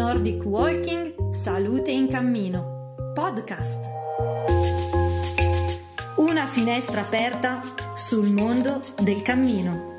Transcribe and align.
Nordic 0.00 0.46
Walking 0.46 1.12
Salute 1.30 1.90
in 1.90 2.08
Cammino 2.08 2.94
Podcast. 3.12 3.84
Una 6.16 6.46
finestra 6.46 7.02
aperta 7.02 7.60
sul 7.94 8.32
mondo 8.32 8.80
del 9.02 9.20
cammino. 9.20 9.89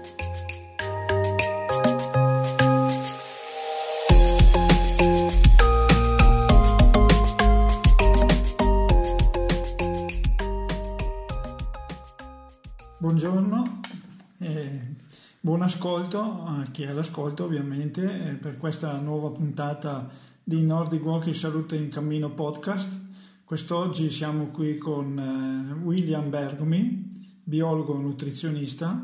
Ascolto 15.71 16.43
a 16.45 16.65
chi 16.69 16.83
è 16.83 16.87
all'ascolto 16.87 17.45
ovviamente 17.45 18.03
eh, 18.03 18.33
per 18.33 18.57
questa 18.57 18.99
nuova 18.99 19.29
puntata 19.29 20.09
di 20.43 20.65
Nordic 20.65 21.01
Walking 21.01 21.33
Salute 21.33 21.77
in 21.77 21.87
Cammino 21.87 22.29
podcast. 22.33 22.99
Quest'oggi 23.45 24.11
siamo 24.11 24.47
qui 24.47 24.77
con 24.77 25.17
eh, 25.17 25.81
William 25.81 26.29
Bergomi, 26.29 27.07
biologo 27.41 27.95
nutrizionista 27.95 29.01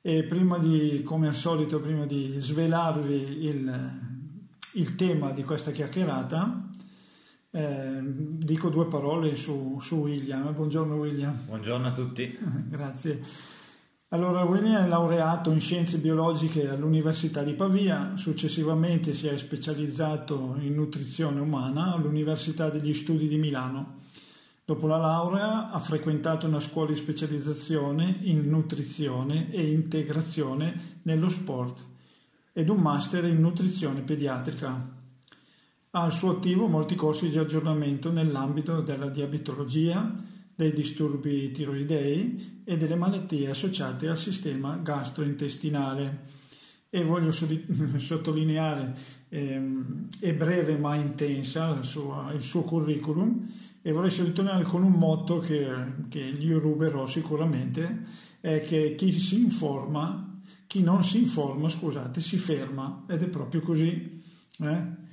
e 0.00 0.22
prima 0.22 0.56
di, 0.56 1.02
come 1.04 1.26
al 1.26 1.34
solito, 1.34 1.78
prima 1.78 2.06
di 2.06 2.36
svelarvi 2.38 3.44
il, 3.44 3.90
il 4.74 4.94
tema 4.94 5.30
di 5.32 5.44
questa 5.44 5.72
chiacchierata, 5.72 6.70
eh, 7.50 8.00
dico 8.02 8.70
due 8.70 8.86
parole 8.86 9.36
su, 9.36 9.78
su, 9.82 9.96
William. 9.96 10.54
Buongiorno 10.54 10.94
William. 10.94 11.38
Buongiorno 11.44 11.86
a 11.86 11.92
tutti. 11.92 12.34
Grazie. 12.66 13.54
Allora, 14.10 14.44
William 14.44 14.84
è 14.84 14.86
laureato 14.86 15.50
in 15.50 15.60
scienze 15.60 15.98
biologiche 15.98 16.68
all'Università 16.68 17.42
di 17.42 17.54
Pavia, 17.54 18.12
successivamente 18.14 19.12
si 19.12 19.26
è 19.26 19.36
specializzato 19.36 20.54
in 20.60 20.74
nutrizione 20.74 21.40
umana 21.40 21.92
all'Università 21.92 22.70
degli 22.70 22.94
Studi 22.94 23.26
di 23.26 23.36
Milano. 23.36 24.02
Dopo 24.64 24.86
la 24.86 24.98
laurea 24.98 25.70
ha 25.72 25.80
frequentato 25.80 26.46
una 26.46 26.60
scuola 26.60 26.90
di 26.90 26.94
specializzazione 26.94 28.18
in 28.20 28.48
nutrizione 28.48 29.50
e 29.50 29.72
integrazione 29.72 31.00
nello 31.02 31.28
sport 31.28 31.84
ed 32.52 32.68
un 32.68 32.78
master 32.78 33.24
in 33.24 33.40
nutrizione 33.40 34.02
pediatrica. 34.02 34.88
Ha 35.90 36.00
al 36.00 36.12
suo 36.12 36.30
attivo 36.30 36.68
molti 36.68 36.94
corsi 36.94 37.28
di 37.28 37.38
aggiornamento 37.38 38.12
nell'ambito 38.12 38.80
della 38.82 39.08
diabetologia, 39.08 40.12
dei 40.56 40.72
disturbi 40.72 41.52
tiroidei 41.52 42.62
e 42.64 42.76
delle 42.78 42.96
malattie 42.96 43.50
associate 43.50 44.08
al 44.08 44.16
sistema 44.16 44.76
gastrointestinale. 44.76 46.34
E 46.88 47.04
voglio 47.04 47.30
sottolineare, 47.98 48.96
ehm, 49.28 50.08
è 50.18 50.32
breve 50.32 50.78
ma 50.78 50.94
intensa 50.94 51.76
il 51.76 51.84
suo, 51.84 52.30
il 52.34 52.40
suo, 52.40 52.62
curriculum 52.62 53.46
e 53.82 53.92
vorrei 53.92 54.10
sottolineare 54.10 54.64
con 54.64 54.82
un 54.82 54.92
motto 54.92 55.38
che, 55.40 55.68
che 56.08 56.20
gli 56.20 56.52
ruberò 56.52 57.06
sicuramente, 57.06 58.04
è 58.40 58.62
che 58.62 58.94
chi 58.96 59.12
si 59.12 59.42
informa, 59.42 60.40
chi 60.66 60.82
non 60.82 61.04
si 61.04 61.18
informa, 61.18 61.68
scusate, 61.68 62.20
si 62.20 62.38
ferma 62.38 63.04
ed 63.08 63.22
è 63.22 63.28
proprio 63.28 63.60
così. 63.60 64.22
Eh? 64.60 65.04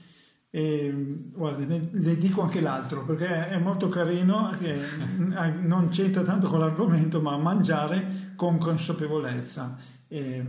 E, 0.56 0.94
guarda, 1.34 1.66
ne, 1.66 1.90
le 1.94 2.16
dico 2.16 2.42
anche 2.42 2.62
l'altro 2.62 3.04
perché 3.04 3.50
è 3.50 3.58
molto 3.58 3.90
carino, 3.90 4.56
che 4.60 4.78
non 5.64 5.90
c'entra 5.90 6.22
tanto 6.22 6.48
con 6.48 6.60
l'argomento, 6.60 7.22
ma 7.22 7.36
mangiare 7.38 8.34
con 8.36 8.60
consapevolezza. 8.60 9.76
E, 10.08 10.46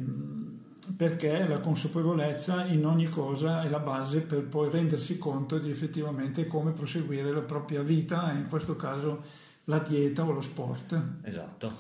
perché 0.94 1.48
la 1.48 1.60
consapevolezza 1.60 2.66
in 2.66 2.84
ogni 2.84 3.08
cosa 3.08 3.62
è 3.62 3.70
la 3.70 3.78
base 3.78 4.20
per 4.20 4.44
poi 4.44 4.68
rendersi 4.68 5.16
conto 5.16 5.58
di 5.58 5.70
effettivamente 5.70 6.46
come 6.46 6.72
proseguire 6.72 7.32
la 7.32 7.40
propria 7.40 7.80
vita, 7.80 8.30
in 8.32 8.48
questo 8.50 8.76
caso 8.76 9.22
la 9.64 9.78
dieta 9.78 10.22
o 10.22 10.32
lo 10.32 10.42
sport. 10.42 11.00
Esatto. 11.22 11.72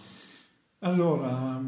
Allora, 0.78 1.60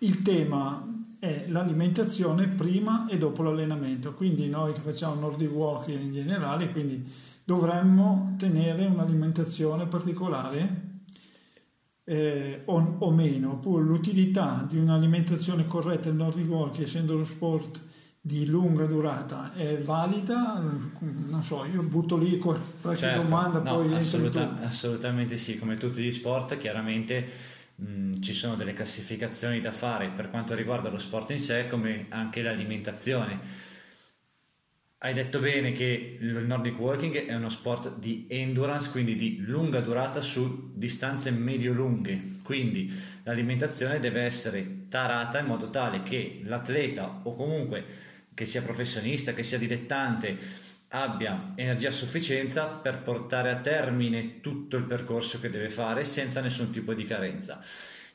il 0.00 0.22
tema 0.22 0.86
è 1.18 1.44
l'alimentazione 1.48 2.48
prima 2.48 3.06
e 3.08 3.18
dopo 3.18 3.42
l'allenamento. 3.42 4.14
Quindi 4.14 4.48
noi 4.48 4.72
che 4.72 4.80
facciamo 4.80 5.20
Nordic 5.20 5.50
Walking 5.50 6.00
in 6.00 6.12
generale, 6.12 6.70
quindi 6.70 7.10
dovremmo 7.44 8.34
tenere 8.38 8.86
un'alimentazione 8.86 9.86
particolare 9.86 10.88
eh, 12.04 12.62
o, 12.64 12.96
o, 12.98 13.10
meno, 13.10 13.52
oppure 13.52 13.84
l'utilità 13.84 14.64
di 14.68 14.78
un'alimentazione 14.78 15.66
corretta 15.66 16.08
nel 16.08 16.18
Nordic 16.18 16.48
Walking, 16.48 16.86
essendo 16.86 17.16
lo 17.16 17.24
sport 17.24 17.80
di 18.22 18.46
lunga 18.46 18.84
durata, 18.84 19.52
è 19.54 19.78
valida? 19.78 20.62
Non 21.00 21.42
so, 21.42 21.64
io 21.64 21.82
butto 21.82 22.16
lì 22.16 22.38
qualche 22.38 22.96
certo, 22.96 23.22
domanda, 23.22 23.60
no, 23.60 23.76
poi 23.76 23.94
assoluta, 23.94 24.58
assolutamente 24.62 25.36
sì, 25.36 25.58
come 25.58 25.76
tutti 25.76 26.02
gli 26.02 26.12
sport, 26.12 26.56
chiaramente 26.58 27.58
Mm, 27.82 28.20
ci 28.20 28.34
sono 28.34 28.56
delle 28.56 28.74
classificazioni 28.74 29.60
da 29.60 29.72
fare 29.72 30.08
per 30.08 30.28
quanto 30.28 30.54
riguarda 30.54 30.90
lo 30.90 30.98
sport 30.98 31.30
in 31.30 31.40
sé 31.40 31.66
come 31.66 32.06
anche 32.10 32.42
l'alimentazione. 32.42 33.68
Hai 35.02 35.14
detto 35.14 35.38
bene 35.40 35.72
che 35.72 36.18
il 36.20 36.44
Nordic 36.44 36.78
Walking 36.78 37.24
è 37.24 37.34
uno 37.34 37.48
sport 37.48 37.98
di 37.98 38.26
endurance, 38.28 38.90
quindi 38.90 39.14
di 39.14 39.38
lunga 39.38 39.80
durata 39.80 40.20
su 40.20 40.72
distanze 40.74 41.30
medio-lunghe, 41.30 42.40
quindi 42.42 42.92
l'alimentazione 43.22 43.98
deve 43.98 44.20
essere 44.22 44.88
tarata 44.90 45.38
in 45.38 45.46
modo 45.46 45.70
tale 45.70 46.02
che 46.02 46.42
l'atleta 46.44 47.20
o 47.22 47.34
comunque 47.34 47.82
che 48.34 48.44
sia 48.44 48.60
professionista, 48.60 49.32
che 49.32 49.42
sia 49.42 49.56
dilettante, 49.56 50.36
abbia 50.92 51.52
energia 51.54 51.88
a 51.88 51.92
sufficienza 51.92 52.66
per 52.66 53.02
portare 53.02 53.50
a 53.50 53.56
termine 53.56 54.40
tutto 54.40 54.76
il 54.76 54.84
percorso 54.84 55.38
che 55.38 55.50
deve 55.50 55.70
fare 55.70 56.04
senza 56.04 56.40
nessun 56.40 56.70
tipo 56.70 56.94
di 56.94 57.04
carenza. 57.04 57.62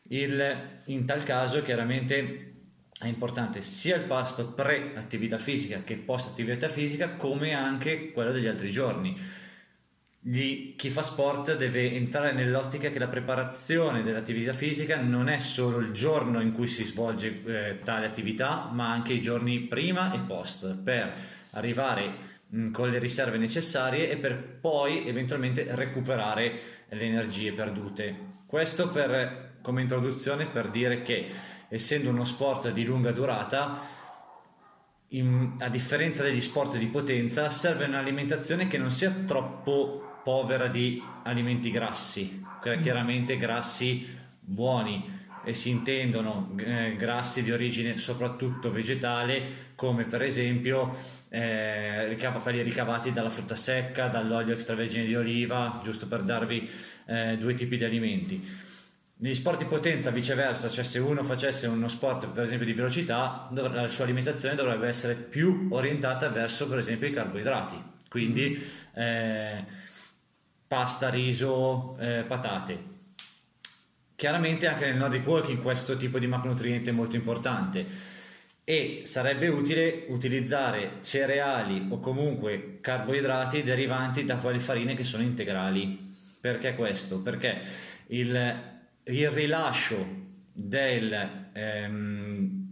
Il, 0.07 0.81
in 0.85 1.05
tal 1.05 1.23
caso 1.23 1.61
chiaramente 1.61 2.51
è 2.99 3.07
importante 3.07 3.61
sia 3.61 3.95
il 3.95 4.03
pasto 4.03 4.53
pre-attività 4.53 5.37
fisica 5.37 5.83
che 5.83 5.95
post-attività 5.95 6.69
fisica 6.69 7.11
come 7.11 7.53
anche 7.53 8.11
quello 8.11 8.31
degli 8.31 8.47
altri 8.47 8.71
giorni. 8.71 9.17
Gli, 10.19 10.75
chi 10.75 10.89
fa 10.89 11.03
sport 11.03 11.55
deve 11.55 11.91
entrare 11.91 12.33
nell'ottica 12.33 12.89
che 12.89 12.99
la 12.99 13.07
preparazione 13.07 14.01
dell'attività 14.01 14.53
fisica 14.53 14.99
non 14.99 15.29
è 15.29 15.39
solo 15.39 15.77
il 15.77 15.91
giorno 15.91 16.41
in 16.41 16.51
cui 16.51 16.67
si 16.67 16.83
svolge 16.83 17.43
eh, 17.45 17.79
tale 17.83 18.07
attività, 18.07 18.69
ma 18.71 18.91
anche 18.91 19.13
i 19.13 19.21
giorni 19.21 19.59
prima 19.59 20.11
e 20.11 20.19
post 20.19 20.75
per 20.75 21.13
arrivare 21.51 22.33
Mm, 22.55 22.71
con 22.71 22.89
le 22.89 22.99
riserve 22.99 23.37
necessarie 23.37 24.09
e 24.09 24.15
per 24.15 24.37
poi 24.61 25.05
eventualmente 25.05 25.67
recuperare 25.71 26.85
le 26.87 27.03
energie 27.03 27.51
perdute. 27.51 28.33
Questo 28.45 28.89
per, 28.91 29.57
come 29.61 29.81
introduzione 29.81 30.45
per 30.45 30.69
dire 30.69 31.01
che 31.01 31.29
essendo 31.67 32.09
uno 32.09 32.23
sport 32.23 32.71
di 32.71 32.85
lunga 32.85 33.11
durata, 33.11 33.81
in, 35.09 35.55
a 35.59 35.67
differenza 35.67 36.23
degli 36.23 36.39
sport 36.39 36.77
di 36.77 36.85
potenza, 36.85 37.49
serve 37.49 37.85
un'alimentazione 37.85 38.67
che 38.67 38.77
non 38.77 38.89
sia 38.89 39.11
troppo 39.11 40.21
povera 40.23 40.67
di 40.67 41.03
alimenti 41.23 41.71
grassi, 41.71 42.41
chiaramente 42.61 43.35
grassi 43.35 44.07
buoni 44.39 45.23
e 45.43 45.53
si 45.53 45.69
intendono 45.69 46.51
eh, 46.57 46.95
grassi 46.97 47.43
di 47.43 47.51
origine 47.51 47.97
soprattutto 47.97 48.71
vegetale 48.71 49.73
come 49.75 50.05
per 50.05 50.23
esempio 50.23 50.95
eh, 51.35 52.39
quelli 52.41 52.61
ricavati 52.61 53.11
dalla 53.11 53.29
frutta 53.29 53.55
secca, 53.55 54.07
dall'olio 54.07 54.53
extravergine 54.53 55.05
di 55.05 55.15
oliva, 55.15 55.81
giusto 55.83 56.07
per 56.07 56.21
darvi 56.21 56.69
eh, 57.07 57.37
due 57.37 57.53
tipi 57.53 57.75
di 57.77 57.83
alimenti. 57.83 58.63
Negli 59.17 59.33
sport 59.33 59.59
di 59.59 59.65
potenza, 59.65 60.11
viceversa, 60.11 60.69
cioè 60.69 60.83
se 60.83 60.99
uno 60.99 61.23
facesse 61.23 61.67
uno 61.67 61.87
sport 61.87 62.27
per 62.27 62.43
esempio 62.43 62.65
di 62.65 62.73
velocità, 62.73 63.49
la 63.51 63.87
sua 63.87 64.03
alimentazione 64.05 64.55
dovrebbe 64.55 64.87
essere 64.87 65.15
più 65.15 65.67
orientata 65.71 66.29
verso 66.29 66.67
per 66.67 66.79
esempio 66.79 67.07
i 67.07 67.11
carboidrati, 67.11 67.81
quindi 68.09 68.61
eh, 68.93 69.63
pasta, 70.67 71.09
riso, 71.09 71.97
eh, 71.99 72.23
patate. 72.27 72.93
Chiaramente 74.15 74.67
anche 74.67 74.85
nel 74.85 74.97
Nordic 74.97 75.27
Walking 75.27 75.61
questo 75.61 75.97
tipo 75.97 76.19
di 76.19 76.27
macronutriente 76.27 76.89
è 76.89 76.93
molto 76.93 77.17
importante 77.17 78.13
e 78.67 79.03
sarebbe 79.05 79.47
utile 79.47 80.05
utilizzare 80.07 80.93
cereali 81.03 81.85
o 81.89 81.99
comunque 81.99 82.79
carboidrati 82.81 83.61
derivanti 83.61 84.25
da 84.25 84.37
quelle 84.37 84.59
farine 84.59 84.95
che 84.95 85.03
sono 85.03 85.21
integrali. 85.21 86.13
Perché 86.41 86.73
questo? 86.73 87.21
Perché 87.21 87.61
il, 88.07 88.61
il 89.03 89.29
rilascio 89.29 90.23
del, 90.51 91.49
ehm, 91.53 92.65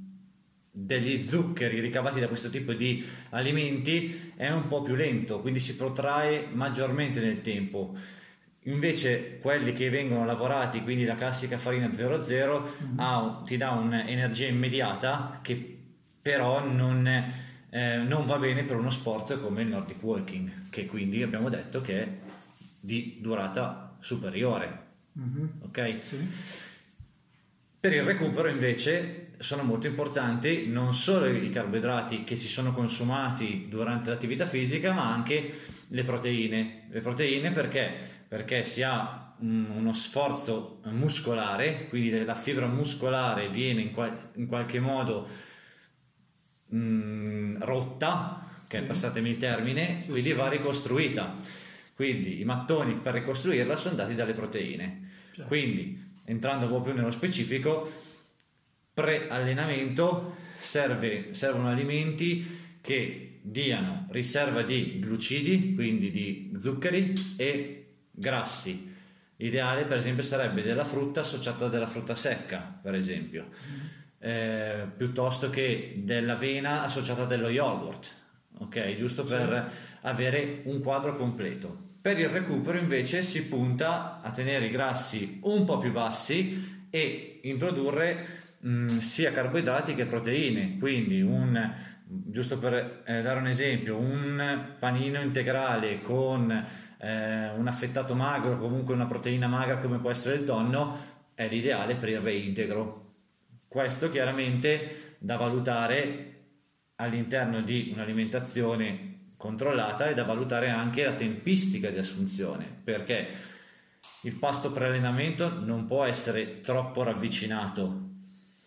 degli 0.71 1.23
zuccheri 1.23 1.79
ricavati 1.79 2.19
da 2.19 2.27
questo 2.27 2.49
tipo 2.49 2.73
di 2.73 3.05
alimenti 3.29 4.33
è 4.35 4.49
un 4.49 4.67
po' 4.67 4.81
più 4.81 4.95
lento, 4.95 5.41
quindi 5.41 5.59
si 5.59 5.75
protrae 5.75 6.47
maggiormente 6.51 7.19
nel 7.19 7.41
tempo. 7.41 7.95
Invece 8.63 9.37
quelli 9.39 9.73
che 9.73 9.91
vengono 9.91 10.25
lavorati, 10.25 10.81
quindi 10.81 11.05
la 11.05 11.15
classica 11.15 11.59
farina 11.59 11.91
00, 11.91 12.59
mm-hmm. 12.61 12.99
ha, 12.99 13.43
ti 13.45 13.57
dà 13.57 13.71
un'energia 13.71 14.47
immediata 14.47 15.39
che 15.43 15.82
però 16.23 16.65
non, 16.65 17.05
eh, 17.69 17.97
non 17.97 18.25
va 18.25 18.37
bene 18.37 18.63
per 18.63 18.77
uno 18.77 18.89
sport 18.89 19.41
come 19.41 19.61
il 19.61 19.67
Nordic 19.67 20.01
Walking, 20.01 20.69
che 20.69 20.85
quindi 20.85 21.21
abbiamo 21.21 21.49
detto 21.49 21.81
che 21.81 22.01
è 22.01 22.07
di 22.79 23.17
durata 23.19 23.97
superiore. 23.99 24.81
Mm-hmm. 25.19 25.47
Ok? 25.63 25.97
Sì. 26.01 26.27
Per 27.81 27.93
il 27.93 28.03
recupero 28.03 28.47
invece 28.47 29.31
sono 29.39 29.63
molto 29.63 29.87
importanti 29.87 30.67
non 30.67 30.93
solo 30.93 31.25
i 31.25 31.49
carboidrati 31.49 32.23
che 32.23 32.37
si 32.37 32.47
sono 32.47 32.73
consumati 32.73 33.67
durante 33.67 34.09
l'attività 34.09 34.45
fisica, 34.45 34.93
ma 34.93 35.13
anche 35.13 35.59
le 35.89 36.03
proteine. 36.03 36.87
Le 36.89 37.01
proteine 37.01 37.51
perché? 37.51 37.91
Perché 38.29 38.63
si 38.63 38.81
ha 38.81 39.35
uno 39.39 39.91
sforzo 39.91 40.79
muscolare, 40.85 41.87
quindi 41.89 42.23
la 42.23 42.35
fibra 42.35 42.67
muscolare 42.67 43.49
viene 43.49 43.81
in, 43.81 43.91
qual- 43.91 44.29
in 44.35 44.47
qualche 44.47 44.79
modo 44.79 45.51
mh, 46.73 46.77
mm, 46.77 47.55
rotta, 47.61 48.47
che 48.67 48.79
sì. 48.79 48.85
passatemi 48.85 49.29
il 49.29 49.37
termine, 49.37 50.01
sì, 50.01 50.09
quindi 50.09 50.29
sì. 50.29 50.35
va 50.35 50.49
ricostruita. 50.49 51.35
Quindi 51.95 52.39
i 52.39 52.43
mattoni 52.43 52.95
per 52.95 53.13
ricostruirla 53.13 53.75
sono 53.75 53.95
dati 53.95 54.15
dalle 54.15 54.33
proteine. 54.33 55.09
Certo. 55.27 55.47
Quindi, 55.47 56.01
entrando 56.25 56.65
un 56.65 56.71
po' 56.71 56.81
più 56.81 56.93
nello 56.93 57.11
specifico, 57.11 57.91
pre-allenamento 58.93 60.35
serve, 60.57 61.33
servono 61.33 61.69
alimenti 61.69 62.61
che 62.81 63.39
diano 63.41 64.07
riserva 64.11 64.63
di 64.63 64.99
glucidi, 64.99 65.73
quindi 65.75 66.09
di 66.09 66.51
zuccheri 66.59 67.13
e 67.37 67.85
grassi. 68.11 68.91
L'ideale 69.37 69.85
per 69.85 69.97
esempio 69.97 70.23
sarebbe 70.23 70.61
della 70.61 70.85
frutta 70.85 71.21
associata 71.21 71.65
a 71.65 71.69
della 71.69 71.87
frutta 71.87 72.15
secca, 72.15 72.79
per 72.81 72.95
esempio, 72.95 73.49
eh, 74.25 74.87
piuttosto 74.95 75.49
che 75.49 75.95
dell'avena 75.97 76.83
associata 76.83 77.25
dello 77.25 77.49
yogurt, 77.49 78.09
ok? 78.59 78.95
Giusto 78.95 79.23
per 79.23 79.69
sì. 79.69 79.97
avere 80.03 80.61
un 80.63 80.79
quadro 80.79 81.17
completo. 81.17 81.91
Per 82.01 82.17
il 82.17 82.29
recupero 82.29 82.77
invece 82.77 83.21
si 83.21 83.47
punta 83.47 84.21
a 84.21 84.31
tenere 84.31 84.67
i 84.67 84.71
grassi 84.71 85.39
un 85.43 85.65
po' 85.65 85.77
più 85.77 85.91
bassi 85.91 86.85
e 86.89 87.41
introdurre 87.43 88.25
mh, 88.59 88.69
mm, 88.69 88.87
sia 88.99 89.33
carboidrati 89.33 89.93
che 89.93 90.05
proteine, 90.05 90.77
quindi 90.79 91.21
un 91.21 91.73
giusto 92.05 92.57
per 92.59 93.01
eh, 93.05 93.21
dare 93.21 93.39
un 93.39 93.47
esempio, 93.47 93.97
un 93.97 94.75
panino 94.79 95.19
integrale 95.19 96.01
con 96.01 96.49
eh, 96.97 97.49
un 97.49 97.67
affettato 97.67 98.15
magro, 98.15 98.57
comunque 98.57 98.93
una 98.93 99.05
proteina 99.05 99.47
magra 99.47 99.79
come 99.79 99.99
può 99.99 100.09
essere 100.09 100.35
il 100.35 100.45
tonno, 100.45 101.11
è 101.35 101.45
l'ideale 101.49 101.95
per 101.95 102.07
il 102.07 102.19
reintegro. 102.19 103.02
Questo 103.73 104.11
chiaramente 104.11 105.15
da 105.17 105.35
valutare 105.35 106.33
all'interno 106.97 107.63
di 107.63 107.89
un'alimentazione 107.91 109.31
controllata 109.35 110.07
e 110.07 110.13
da 110.13 110.23
valutare 110.23 110.69
anche 110.69 111.03
la 111.03 111.13
tempistica 111.13 111.89
di 111.89 111.97
assunzione, 111.97 112.67
perché 112.83 113.27
il 114.21 114.35
pasto 114.35 114.71
pre-allenamento 114.71 115.51
non 115.59 115.87
può 115.87 116.03
essere 116.03 116.61
troppo 116.61 117.01
ravvicinato 117.01 118.11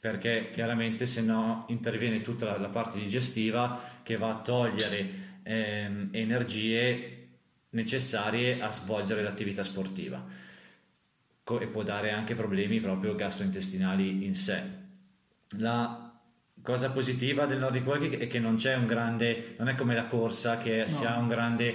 perché 0.00 0.48
chiaramente 0.52 1.06
se 1.06 1.22
no 1.22 1.66
interviene 1.68 2.20
tutta 2.20 2.58
la, 2.58 2.68
parte 2.68 2.98
digestiva 2.98 4.00
che 4.02 4.16
va 4.16 4.30
a 4.30 4.40
togliere 4.40 5.38
ehm, 5.44 6.08
energie 6.10 7.28
necessarie 7.70 8.60
a 8.60 8.72
svolgere 8.72 9.22
l'attività 9.22 9.62
sportiva 9.62 10.24
e 11.60 11.66
può 11.68 11.84
dare 11.84 12.10
anche 12.10 12.34
problemi 12.34 12.80
proprio 12.80 13.14
gastrointestinali 13.14 14.24
in 14.24 14.34
sé. 14.34 14.85
La 15.58 16.18
cosa 16.62 16.90
positiva 16.90 17.46
del 17.46 17.58
Nordic 17.58 17.86
Walking 17.86 18.18
è 18.18 18.26
che 18.26 18.38
non 18.38 18.56
c'è 18.56 18.74
un 18.74 18.86
grande, 18.86 19.54
non 19.58 19.68
è 19.68 19.74
come 19.74 19.94
la 19.94 20.06
corsa 20.06 20.58
che 20.58 20.84
no. 20.86 20.88
si 20.88 21.04
ha 21.04 21.16
un 21.18 21.28
grande, 21.28 21.74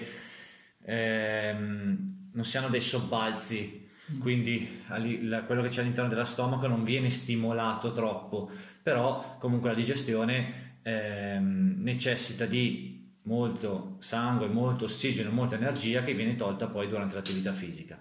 ehm, 0.83 2.29
non 2.33 2.45
si 2.45 2.57
hanno 2.57 2.69
dei 2.69 2.81
sobbalzi 2.81 3.81
quindi 4.19 4.83
quello 5.45 5.61
che 5.61 5.69
c'è 5.69 5.81
all'interno 5.81 6.09
dello 6.09 6.25
stomaco 6.25 6.67
non 6.67 6.83
viene 6.83 7.09
stimolato 7.09 7.91
troppo, 7.93 8.49
però 8.81 9.37
comunque 9.39 9.69
la 9.69 9.75
digestione 9.75 10.79
ehm, 10.81 11.75
necessita 11.77 12.45
di 12.45 13.19
molto 13.23 13.97
sangue, 13.99 14.47
molto 14.47 14.85
ossigeno, 14.85 15.31
molta 15.31 15.55
energia 15.55 16.03
che 16.03 16.13
viene 16.13 16.35
tolta 16.35 16.67
poi 16.67 16.87
durante 16.87 17.15
l'attività 17.15 17.53
fisica. 17.53 17.99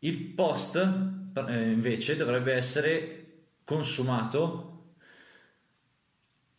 Il 0.00 0.16
post 0.16 0.76
eh, 0.76 1.70
invece 1.70 2.16
dovrebbe 2.16 2.52
essere 2.54 3.23
consumato 3.64 4.70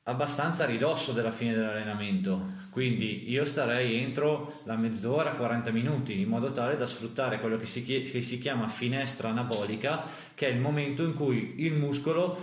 abbastanza 0.04 0.64
a 0.64 0.68
ridosso 0.68 1.14
della 1.14 1.32
fine 1.32 1.54
dell'allenamento 1.54 2.64
quindi 2.76 3.30
io 3.30 3.46
starei 3.46 3.96
entro 3.96 4.54
la 4.66 4.76
mezz'ora, 4.76 5.36
40 5.36 5.72
minuti, 5.72 6.20
in 6.20 6.28
modo 6.28 6.52
tale 6.52 6.76
da 6.76 6.86
sfruttare 6.86 7.40
quello 7.40 7.56
che 7.56 7.66
si, 7.66 7.86
che 7.86 8.22
si 8.22 8.38
chiama 8.38 8.68
finestra 8.68 9.30
anabolica, 9.30 10.06
che 10.34 10.50
è 10.50 10.52
il 10.52 10.60
momento 10.60 11.02
in 11.02 11.14
cui 11.14 11.54
il 11.60 11.72
muscolo 11.72 12.38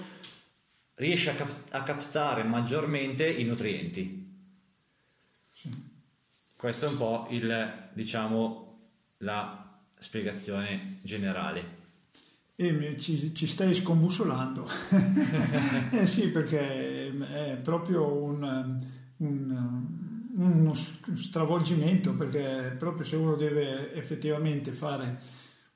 riesce 0.95 1.33
a, 1.33 1.35
cap- 1.35 1.75
a 1.75 1.83
captare 1.83 2.45
maggiormente 2.45 3.29
i 3.29 3.45
nutrienti. 3.45 4.27
Sì. 5.51 5.69
Questo 6.57 6.87
è 6.87 6.89
un 6.89 6.97
po' 6.97 7.27
il, 7.29 7.91
diciamo, 7.93 8.79
la 9.19 9.71
spiegazione 9.99 11.01
generale. 11.03 11.82
E 12.55 12.97
ci, 12.99 13.35
ci 13.35 13.47
stai 13.47 13.75
scombussolando. 13.75 14.67
eh 15.91 16.07
sì, 16.07 16.31
perché 16.31 17.09
è 17.09 17.57
proprio 17.63 18.13
un, 18.13 18.79
un 19.17 20.11
uno 20.35 20.73
stravolgimento 20.75 22.15
perché 22.15 22.75
proprio 22.79 23.05
se 23.05 23.17
uno 23.17 23.35
deve 23.35 23.93
effettivamente 23.95 24.73
fare 24.73 25.21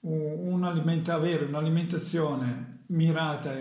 un, 0.08 1.02
avere 1.08 1.44
un'alimentazione 1.44 2.74
mirata 2.88 3.52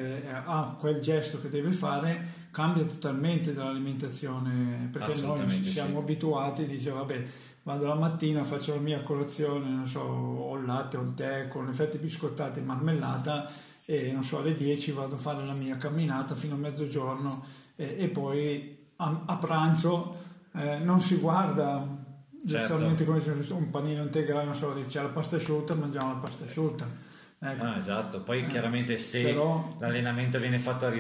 a 0.46 0.76
quel 0.78 1.00
gesto 1.00 1.42
che 1.42 1.50
deve 1.50 1.72
fare 1.72 2.44
cambia 2.52 2.84
totalmente 2.84 3.54
dall'alimentazione 3.54 4.90
perché 4.92 5.20
noi 5.22 5.64
siamo 5.64 5.92
sì. 5.92 5.98
abituati 5.98 6.68
dice 6.68 6.92
vabbè 6.92 7.26
vado 7.64 7.88
la 7.88 7.96
mattina 7.96 8.44
faccio 8.44 8.76
la 8.76 8.82
mia 8.82 9.02
colazione 9.02 9.68
non 9.68 9.88
so 9.88 10.02
ho 10.02 10.56
il 10.58 10.66
latte 10.66 10.98
o 10.98 11.02
il 11.02 11.16
tè 11.16 11.48
con 11.48 11.68
effetti 11.68 11.98
biscottati 11.98 12.60
e 12.60 12.64
marmellata 12.64 13.50
e 13.86 14.12
non 14.12 14.24
so 14.24 14.40
alle 14.40 14.54
10 14.54 14.92
vado 14.92 15.16
a 15.16 15.18
fare 15.18 15.44
la 15.44 15.54
mia 15.54 15.78
camminata 15.78 16.36
fino 16.36 16.54
a 16.54 16.58
mezzogiorno 16.60 17.44
e, 17.76 17.96
e 17.98 18.08
poi 18.10 18.78
a, 18.98 19.24
a 19.26 19.38
pranzo 19.38 20.16
eh, 20.54 20.78
non 20.78 21.02
si 21.02 21.18
guarda 21.18 21.95
giustamente 22.46 23.04
certo. 23.04 23.22
come 23.22 23.46
un 23.60 23.70
panino 23.72 24.04
integrale, 24.04 24.46
non 24.46 24.56
so, 24.56 24.74
c'è 24.88 25.02
la 25.02 25.10
pasta 25.10 25.38
asciutta, 25.38 25.74
mangiamo 25.74 26.14
la 26.14 26.20
pasta 26.20 26.46
asciutta. 26.46 26.86
Ecco. 27.40 27.64
Ah, 27.64 27.78
esatto, 27.78 28.22
poi 28.22 28.44
eh, 28.44 28.48
chiaramente 28.48 28.98
se 28.98 29.24
però... 29.24 29.76
l'allenamento 29.80 30.40
viene 30.40 30.60
fatto 30.60 30.92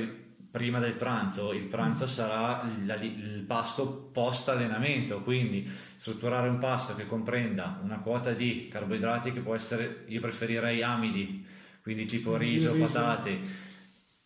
prima 0.52 0.80
del 0.80 0.94
pranzo, 0.94 1.54
il 1.54 1.66
pranzo 1.66 2.06
mm. 2.06 2.08
sarà 2.08 2.62
il, 2.64 3.00
il 3.04 3.44
pasto 3.46 4.10
post 4.12 4.50
allenamento, 4.50 5.22
quindi 5.22 5.70
strutturare 5.96 6.50
un 6.50 6.58
pasto 6.58 6.96
che 6.96 7.06
comprenda 7.06 7.80
una 7.84 8.00
quota 8.00 8.32
di 8.32 8.68
carboidrati 8.72 9.32
che 9.32 9.42
può 9.42 9.54
essere, 9.54 10.04
io 10.08 10.20
preferirei 10.22 10.82
amidi, 10.82 11.46
quindi 11.82 12.06
tipo 12.06 12.36
riso, 12.38 12.74
riso. 12.74 12.86
patate 12.86 13.40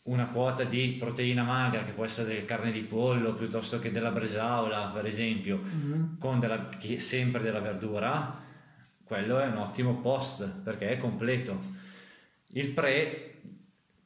una 0.09 0.27
quota 0.27 0.63
di 0.63 0.95
proteina 0.99 1.43
magra 1.43 1.83
che 1.83 1.91
può 1.91 2.03
essere 2.03 2.43
carne 2.45 2.71
di 2.71 2.81
pollo 2.81 3.33
piuttosto 3.35 3.79
che 3.79 3.91
della 3.91 4.09
bresaola 4.09 4.87
per 4.93 5.05
esempio 5.05 5.61
mm-hmm. 5.63 6.17
con 6.17 6.39
della, 6.39 6.69
sempre 6.97 7.41
della 7.43 7.59
verdura 7.59 8.47
quello 9.03 9.39
è 9.39 9.47
un 9.47 9.57
ottimo 9.57 9.95
post 10.01 10.47
perché 10.61 10.91
è 10.91 10.97
completo. 10.99 11.59
Il 12.51 12.69
pre 12.69 13.41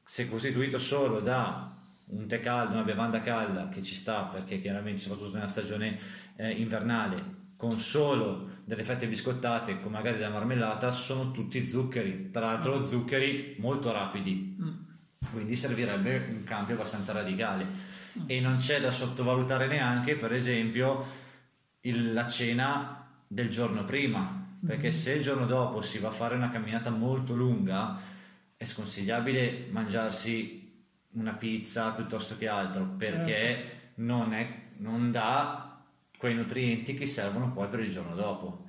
se 0.02 0.30
costituito 0.30 0.78
solo 0.78 1.20
da 1.20 1.78
un 2.06 2.26
tè 2.28 2.40
caldo, 2.40 2.74
una 2.74 2.84
bevanda 2.84 3.22
calda 3.22 3.68
che 3.68 3.84
ci 3.84 3.96
sta 3.96 4.24
perché 4.24 4.60
chiaramente 4.60 5.02
soprattutto 5.02 5.34
nella 5.34 5.48
stagione 5.48 6.00
eh, 6.38 6.52
invernale 6.52 7.42
con 7.58 7.78
solo 7.78 8.62
delle 8.64 8.86
fette 8.86 9.08
biscottate 9.08 9.82
con 9.82 9.92
magari 9.92 10.18
della 10.18 10.30
marmellata 10.30 10.92
sono 10.92 11.32
tutti 11.32 11.66
zuccheri. 11.66 12.30
Tra 12.32 12.46
l'altro 12.46 12.86
zuccheri 12.86 13.58
molto 13.60 13.92
rapidi. 13.92 14.58
Mm 14.62 14.92
quindi 15.32 15.56
servirebbe 15.56 16.26
un 16.30 16.44
cambio 16.44 16.76
abbastanza 16.76 17.12
radicale 17.12 17.92
e 18.26 18.40
non 18.40 18.58
c'è 18.58 18.80
da 18.80 18.92
sottovalutare 18.92 19.68
neanche 19.68 20.16
per 20.16 20.34
esempio 20.34 21.06
il, 21.82 22.14
la 22.14 22.28
cena 22.28 23.08
del 23.28 23.50
giorno 23.50 23.84
prima 23.86 24.42
perché 24.66 24.90
mm-hmm. 24.90 24.98
se 24.98 25.14
il 25.14 25.24
giorno 25.24 25.46
dopo 25.46 25.82
si 25.82 25.98
va 25.98 26.10
a 26.10 26.12
fare 26.12 26.36
una 26.36 26.50
camminata 26.50 26.90
molto 26.90 27.34
lunga 27.34 28.00
è 28.56 28.66
sconsigliabile 28.66 29.68
mangiarsi 29.72 30.62
una 31.14 31.34
pizza 31.34 31.92
piuttosto 31.92 32.38
che 32.38 32.48
altro 32.48 32.84
perché 32.98 33.34
certo. 33.34 33.92
non, 33.96 34.34
è, 34.34 34.48
non 34.78 35.12
dà 35.12 35.84
quei 36.18 36.36
nutrienti 36.36 36.94
che 36.94 37.06
servono 37.06 37.52
poi 37.52 37.68
per 37.68 37.82
il 37.82 37.92
giorno 37.92 38.16
dopo 38.16 38.64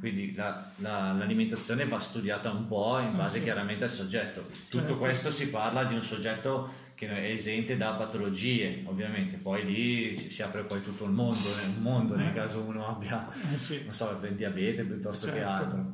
quindi 0.00 0.34
la, 0.34 0.70
la, 0.76 1.12
l'alimentazione 1.12 1.86
va 1.86 1.98
studiata 1.98 2.50
un 2.50 2.66
po' 2.66 2.98
in 2.98 3.16
base 3.16 3.36
ah, 3.36 3.38
sì. 3.38 3.42
chiaramente 3.44 3.84
al 3.84 3.90
soggetto. 3.90 4.46
Tutto 4.68 4.78
certo. 4.84 4.98
questo 4.98 5.30
si 5.30 5.48
parla 5.48 5.84
di 5.84 5.94
un 5.94 6.02
soggetto 6.02 6.80
che 6.94 7.06
che 7.06 7.08
è 7.08 7.32
esente 7.32 7.76
da 7.76 7.94
patologie, 7.94 8.82
ovviamente. 8.86 9.36
Poi 9.36 9.64
lì 9.64 10.16
si 10.30 10.40
apre 10.40 10.62
poi 10.62 10.84
tutto 10.84 11.04
il 11.04 11.10
mondo, 11.10 11.48
un 11.76 11.82
mondo 11.82 12.14
nel 12.14 12.32
caso 12.32 12.60
uno 12.60 12.86
abbia, 12.86 13.28
Eh 13.52 13.58
sì. 13.58 13.80
non 13.84 13.92
so, 13.92 14.16
il 14.22 14.34
diabete 14.34 14.84
piuttosto 14.84 15.26
che 15.26 15.32
Certo. 15.38 15.50
altro. 15.50 15.92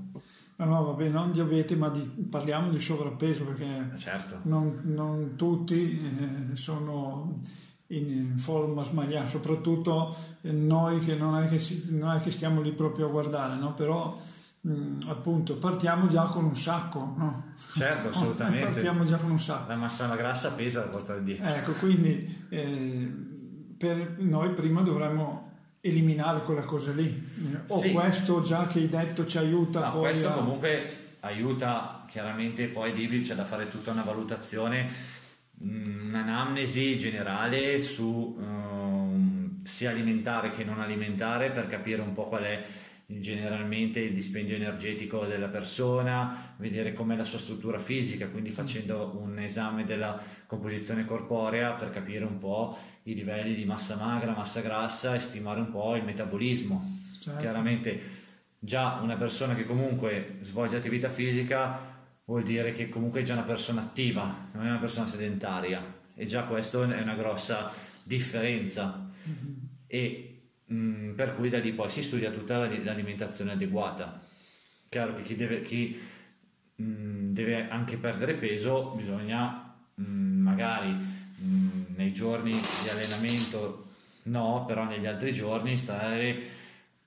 No, 0.56 0.64
no, 0.66 0.85
vabbè, 0.85 1.08
non 1.08 1.32
diabete, 1.32 1.76
ma 1.76 1.88
di- 1.88 2.00
parliamo 2.28 2.70
di 2.70 2.78
sovrappeso 2.78 3.44
perché 3.44 3.97
Certo. 3.97 4.40
non, 4.42 4.82
non 4.85 5.35
tutti 5.37 5.99
eh, 6.52 6.56
sono 6.56 7.40
in, 7.88 8.37
forma 8.38 8.83
sbagliata, 8.85 9.26
soprattutto 9.28 10.14
noi 10.42 11.00
che 11.00 11.14
non 11.14 11.42
è 11.42 11.49
che, 11.49 11.59
si- 11.59 11.87
non 11.90 12.16
è 12.16 12.21
che 12.21 12.30
stiamo 12.30 12.61
lì 12.61 12.73
proprio 12.73 13.07
a 13.07 13.11
guardare, 13.11 13.57
no? 13.57 13.75
però 13.75 14.16
mh, 14.61 14.99
appunto 15.09 15.57
partiamo 15.57 16.09
già 16.09 16.25
con 16.25 16.45
un 16.45 16.57
sacco, 16.57 17.14
no? 17.16 17.54
Certo, 17.75 18.09
assolutamente. 18.14 18.66
partiamo 18.71 19.04
già 19.04 19.16
con 19.16 19.30
un 19.30 19.40
sacco. 19.40 19.68
La 19.68 19.76
massa 19.76 20.14
grassa 20.14 20.52
pesa 20.52 20.80
da 20.80 20.87
portare 20.88 21.23
dietro. 21.25 21.47
Ecco, 21.49 21.73
quindi 21.73 22.47
eh, 22.50 23.12
per 23.76 24.16
noi 24.18 24.50
prima 24.50 24.83
dovremmo 24.83 25.47
eliminare 25.80 26.42
quella 26.42 26.62
cosa 26.62 26.90
lì. 26.92 27.26
O 27.68 27.80
Sì. 27.80 27.92
questo 27.92 28.42
già 28.42 28.66
che 28.66 28.80
hai 28.80 28.88
detto 28.88 29.25
ci 29.26 29.38
aiuta 29.38 29.80
No, 29.87 29.92
poi 29.92 30.00
questo 30.00 30.28
a... 30.28 30.33
comunque 30.33 31.07
aiuta 31.21 32.04
chiaramente 32.09 32.66
poi 32.66 32.92
lì 32.92 33.21
c'è 33.23 33.35
da 33.35 33.45
fare 33.45 33.71
tutta 33.71 33.92
una 33.92 34.02
valutazione, 34.02 34.88
un'anamnesi 35.61 36.97
generale 36.99 37.79
su 37.79 38.37
ehm, 38.41 39.62
sia 39.62 39.91
alimentare 39.91 40.50
che 40.50 40.65
non 40.65 40.81
alimentare 40.81 41.50
per 41.50 41.67
capire 41.67 42.03
un 42.03 42.12
po' 42.12 42.25
qual 42.25 42.45
è 42.45 42.65
generalmente 43.11 44.00
il 44.00 44.12
dispendio 44.12 44.55
energetico 44.55 45.25
della 45.25 45.49
persona, 45.49 46.55
vedere 46.59 46.93
com'è 46.93 47.17
la 47.17 47.25
sua 47.25 47.38
struttura 47.38 47.79
fisica, 47.79 48.29
quindi 48.29 48.50
facendo 48.50 49.19
un 49.19 49.38
esame 49.38 49.85
della 49.85 50.21
composizione 50.47 51.07
corporea 51.07 51.73
per 51.73 51.91
capire 51.91 52.27
un 52.27 52.38
po' 52.38 52.77
i 53.05 53.15
livelli 53.15 53.55
di 53.55 53.65
massa 53.65 53.97
magra, 53.97 54.35
massa 54.35 54.61
grassa 54.61 55.15
e 55.15 55.21
stimare 55.21 55.61
un 55.61 55.71
po' 55.71 55.97
il 55.97 56.05
metabolismo. 56.05 56.99
Certo. 57.19 57.41
Chiaramente 57.41 58.00
già 58.59 58.99
una 59.03 59.17
persona 59.17 59.55
che 59.55 59.65
comunque 59.65 60.37
svolge 60.41 60.77
attività 60.77 61.09
fisica 61.09 61.98
vuol 62.28 62.42
dire 62.42 62.73
che 62.73 62.90
comunque 62.90 63.20
è 63.20 63.25
già 63.25 63.32
una 63.32 63.42
persona 63.42 63.80
attiva, 63.80 64.49
non 64.52 64.66
è 64.66 64.68
una 64.68 64.78
persona 64.78 65.06
sedentaria 65.06 65.82
e 66.14 66.26
già 66.26 66.42
questo 66.42 66.82
è 66.82 67.00
una 67.00 67.14
grossa 67.14 67.73
differenza 68.02 69.11
e 69.87 70.40
mh, 70.66 71.12
per 71.12 71.35
cui 71.35 71.49
da 71.49 71.58
lì 71.58 71.73
poi 71.73 71.88
si 71.88 72.02
studia 72.02 72.30
tutta 72.30 72.58
la- 72.58 72.82
l'alimentazione 72.85 73.52
adeguata. 73.52 74.20
Chiaro 74.90 75.14
che 75.14 75.23
chi 75.23 75.37
deve, 75.37 75.62
chi, 75.62 75.99
mh, 76.76 77.32
deve 77.32 77.66
anche 77.70 77.97
perdere 77.97 78.35
peso 78.35 78.92
bisogna 78.94 79.75
mh, 79.94 80.02
magari 80.04 80.90
mh, 80.90 81.94
nei 81.97 82.12
giorni 82.12 82.50
di 82.52 82.88
allenamento 82.90 83.87
no, 84.25 84.64
però 84.66 84.85
negli 84.85 85.06
altri 85.06 85.32
giorni 85.32 85.78
stare 85.78 86.42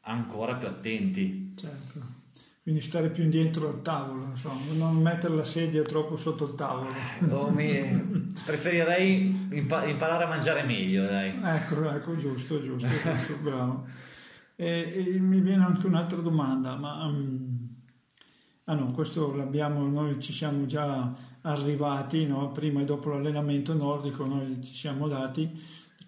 ancora 0.02 0.56
più 0.56 0.66
attenti. 0.68 1.54
Certo. 1.56 2.21
Quindi 2.64 2.82
stare 2.82 3.10
più 3.10 3.24
indietro 3.24 3.70
al 3.70 3.82
tavolo, 3.82 4.26
insomma, 4.26 4.62
non 4.74 5.02
mettere 5.02 5.34
la 5.34 5.44
sedia 5.44 5.82
troppo 5.82 6.16
sotto 6.16 6.46
il 6.46 6.54
tavolo. 6.56 6.90
O 7.30 7.50
mi- 7.50 8.34
preferirei 8.46 9.48
impa- 9.52 9.86
imparare 9.86 10.26
a 10.26 10.28
mangiare 10.28 10.62
meglio, 10.64 11.06
dai. 11.06 11.34
Ecco, 11.44 11.90
ecco, 11.90 12.16
giusto, 12.18 12.62
giusto, 12.62 12.88
giusto, 12.88 13.36
bravo. 13.42 13.88
E, 14.56 15.14
e 15.16 15.20
mi 15.20 15.40
viene 15.40 15.64
anche 15.64 15.88
un'altra 15.88 16.20
domanda, 16.20 16.76
ma... 16.76 17.08
mm, 17.10 17.56
ah 18.66 18.76
no, 18.76 18.92
questo 18.92 19.34
l'abbiamo, 19.36 19.88
noi 19.90 20.20
ci 20.20 20.32
siamo 20.32 20.68
già 20.68 21.12
arrivati, 21.42 22.28
no? 22.28 22.52
prima 22.52 22.82
e 22.82 22.86
dopo 22.86 23.10
l'allenamento 23.10 23.74
nordico 23.74 24.26
noi 24.26 24.62
ci 24.64 24.76
siamo 24.76 25.08
dati 25.08 25.50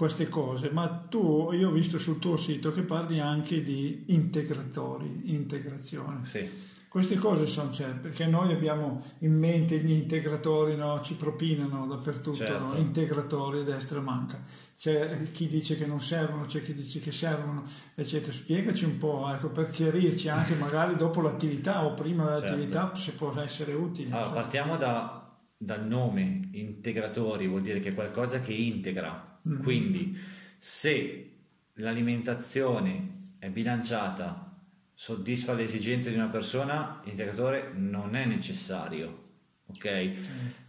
queste 0.03 0.27
cose, 0.27 0.69
ma 0.69 0.89
tu, 1.07 1.51
io 1.53 1.69
ho 1.69 1.71
visto 1.71 1.97
sul 1.97 2.19
tuo 2.19 2.35
sito 2.35 2.73
che 2.73 2.81
parli 2.81 3.21
anche 3.21 3.63
di 3.63 4.03
integratori, 4.07 5.31
integrazione. 5.33 6.25
Sì, 6.25 6.71
Queste 6.89 7.15
cose 7.15 7.47
sono 7.47 7.71
certo, 7.71 8.01
perché 8.01 8.27
noi 8.27 8.51
abbiamo 8.51 9.01
in 9.19 9.33
mente 9.33 9.79
gli 9.79 9.91
integratori, 9.93 10.75
no? 10.75 10.99
ci 11.01 11.15
propinano 11.15 11.87
dappertutto, 11.87 12.35
Certo. 12.35 12.73
no? 12.73 12.79
integratori 12.79 13.61
a 13.61 13.63
destra 13.63 13.99
manca. 14.01 14.43
C'è 14.77 15.31
chi 15.31 15.47
dice 15.47 15.77
che 15.77 15.85
non 15.87 16.01
servono, 16.01 16.45
c'è 16.45 16.61
chi 16.61 16.73
dice 16.75 16.99
che 16.99 17.11
servono, 17.13 17.63
eccetera. 17.95 18.33
Spiegaci 18.33 18.83
un 18.83 18.97
po', 18.97 19.27
ecco, 19.33 19.49
per 19.49 19.69
chiarirci 19.69 20.27
anche 20.27 20.53
magari 20.55 20.97
dopo 20.97 21.21
l'attività 21.21 21.85
o 21.85 21.93
prima 21.93 22.25
dell'attività 22.25 22.93
se 22.93 23.13
può 23.13 23.33
essere 23.39 23.73
utile. 23.73 24.13
allora 24.13 24.29
partiamo 24.31 24.75
da- 24.77 25.17
dal 25.57 25.87
nome 25.87 26.49
integratori, 26.51 27.47
vuol 27.47 27.61
dire 27.61 27.79
che 27.79 27.89
è 27.89 27.93
qualcosa 27.95 28.41
che 28.41 28.51
integra. 28.53 29.31
Quindi 29.61 30.17
se 30.57 31.31
l'alimentazione 31.73 33.31
è 33.39 33.49
bilanciata, 33.49 34.57
soddisfa 34.93 35.53
le 35.53 35.63
esigenze 35.63 36.09
di 36.09 36.15
una 36.15 36.29
persona, 36.29 37.01
l'integratore 37.03 37.71
non 37.73 38.15
è 38.15 38.25
necessario. 38.25 39.21
Ok? 39.67 40.11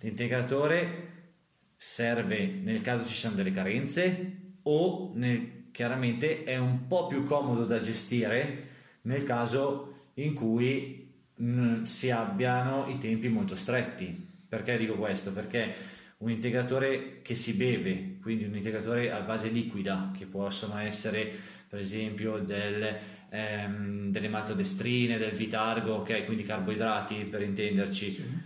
L'integratore 0.00 1.12
serve 1.76 2.46
nel 2.46 2.80
caso 2.80 3.06
ci 3.06 3.14
siano 3.14 3.36
delle 3.36 3.52
carenze 3.52 4.56
o 4.62 5.12
nel- 5.14 5.70
chiaramente 5.70 6.44
è 6.44 6.56
un 6.56 6.86
po' 6.86 7.06
più 7.06 7.24
comodo 7.24 7.64
da 7.64 7.78
gestire 7.80 8.68
nel 9.02 9.24
caso 9.24 10.08
in 10.14 10.34
cui 10.34 11.12
mh, 11.36 11.82
si 11.82 12.10
abbiano 12.10 12.86
i 12.88 12.98
tempi 12.98 13.28
molto 13.28 13.56
stretti. 13.56 14.32
Perché 14.48 14.78
dico 14.78 14.94
questo? 14.94 15.32
Perché 15.32 15.74
un 16.24 16.30
integratore 16.30 17.20
che 17.20 17.34
si 17.34 17.52
beve, 17.52 18.16
quindi 18.22 18.44
un 18.44 18.56
integratore 18.56 19.12
a 19.12 19.20
base 19.20 19.48
liquida, 19.48 20.10
che 20.16 20.24
possono 20.24 20.78
essere 20.78 21.30
per 21.68 21.78
esempio 21.80 22.38
del, 22.38 22.96
ehm, 23.28 24.10
delle 24.10 24.28
maltodestrine, 24.28 25.18
del 25.18 25.32
vitargo, 25.32 25.96
ok, 25.96 26.24
quindi 26.24 26.44
carboidrati 26.44 27.24
per 27.24 27.42
intenderci, 27.42 28.40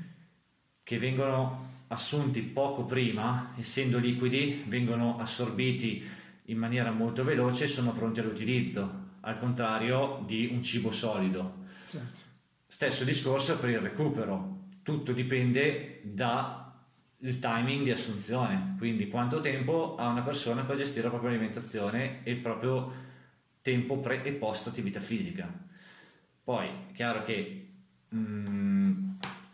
che 0.82 0.98
vengono 0.98 1.84
assunti 1.88 2.40
poco 2.42 2.84
prima, 2.84 3.54
essendo 3.56 3.98
liquidi, 3.98 4.64
vengono 4.66 5.16
assorbiti 5.16 6.04
in 6.46 6.58
maniera 6.58 6.90
molto 6.90 7.22
veloce 7.22 7.64
e 7.64 7.68
sono 7.68 7.92
pronti 7.92 8.18
all'utilizzo, 8.18 9.06
al 9.20 9.38
contrario 9.38 10.24
di 10.26 10.48
un 10.50 10.64
cibo 10.64 10.90
solido. 10.90 11.66
Certo. 11.88 12.26
Stesso 12.66 13.04
discorso 13.04 13.56
per 13.56 13.70
il 13.70 13.78
recupero, 13.78 14.64
tutto 14.82 15.12
dipende 15.12 16.00
dal 17.20 17.38
timing 17.38 17.82
di 17.84 17.90
assunzione, 17.90 18.74
quindi 18.78 19.08
quanto 19.08 19.40
tempo 19.40 19.96
ha 19.96 20.08
una 20.08 20.22
persona 20.22 20.62
per 20.62 20.76
gestire 20.76 21.04
la 21.04 21.10
propria 21.10 21.30
alimentazione 21.30 22.22
e 22.24 22.30
il 22.32 22.38
proprio 22.38 22.92
tempo 23.62 23.98
pre 23.98 24.22
e 24.22 24.32
post 24.32 24.68
attività 24.68 25.00
fisica. 25.00 25.48
Poi, 26.44 26.68
chiaro 26.94 27.22
che 27.24 27.68
mm, 28.14 29.10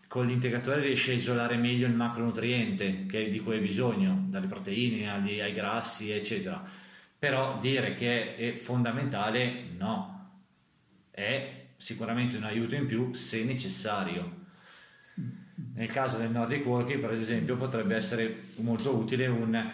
con 0.09 0.27
l'integratore 0.27 0.81
riesce 0.83 1.13
a 1.13 1.15
isolare 1.15 1.57
meglio 1.57 1.87
il 1.87 1.95
macronutriente 1.95 3.07
che- 3.07 3.31
di 3.31 3.41
cui 3.41 3.55
hai 3.57 3.61
bisogno, 3.61 4.27
dalle 4.29 4.47
proteine 4.47 5.11
agli- 5.11 5.41
ai 5.41 5.53
grassi, 5.53 6.11
eccetera. 6.11 6.63
Però 7.19 7.59
dire 7.59 7.95
che 7.95 8.37
è, 8.37 8.53
è 8.53 8.55
fondamentale, 8.57 9.65
no. 9.77 10.13
È 11.11 11.67
sicuramente 11.77 12.37
un 12.37 12.45
aiuto 12.45 12.75
in 12.75 12.87
più 12.87 13.13
se 13.13 13.45
necessario. 13.45 14.43
Nel 15.75 15.89
caso 15.89 16.19
del 16.19 16.31
Nordic 16.31 16.67
Walking, 16.67 17.01
per 17.01 17.13
esempio, 17.13 17.57
potrebbe 17.57 17.95
essere 17.97 18.43
molto 18.57 18.95
utile 18.97 19.27
un, 19.27 19.71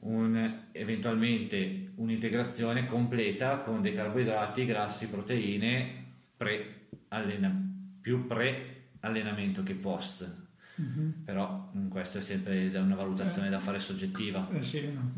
un- 0.00 0.58
eventualmente 0.72 1.92
un'integrazione 1.96 2.86
completa 2.86 3.58
con 3.58 3.80
dei 3.82 3.94
carboidrati, 3.94 4.64
grassi, 4.66 5.08
proteine 5.08 6.04
più 8.00 8.26
pre-allenamento 8.26 9.62
che 9.62 9.74
post. 9.74 10.40
Però 11.24 11.70
mm, 11.76 11.88
questo 11.88 12.18
è 12.18 12.20
sempre 12.20 12.66
una 12.76 12.94
valutazione 12.96 13.48
da 13.50 13.60
fare 13.60 13.78
soggettiva. 13.78 14.48
Eh 14.50 14.62
sì, 14.62 14.90
no, 14.92 15.12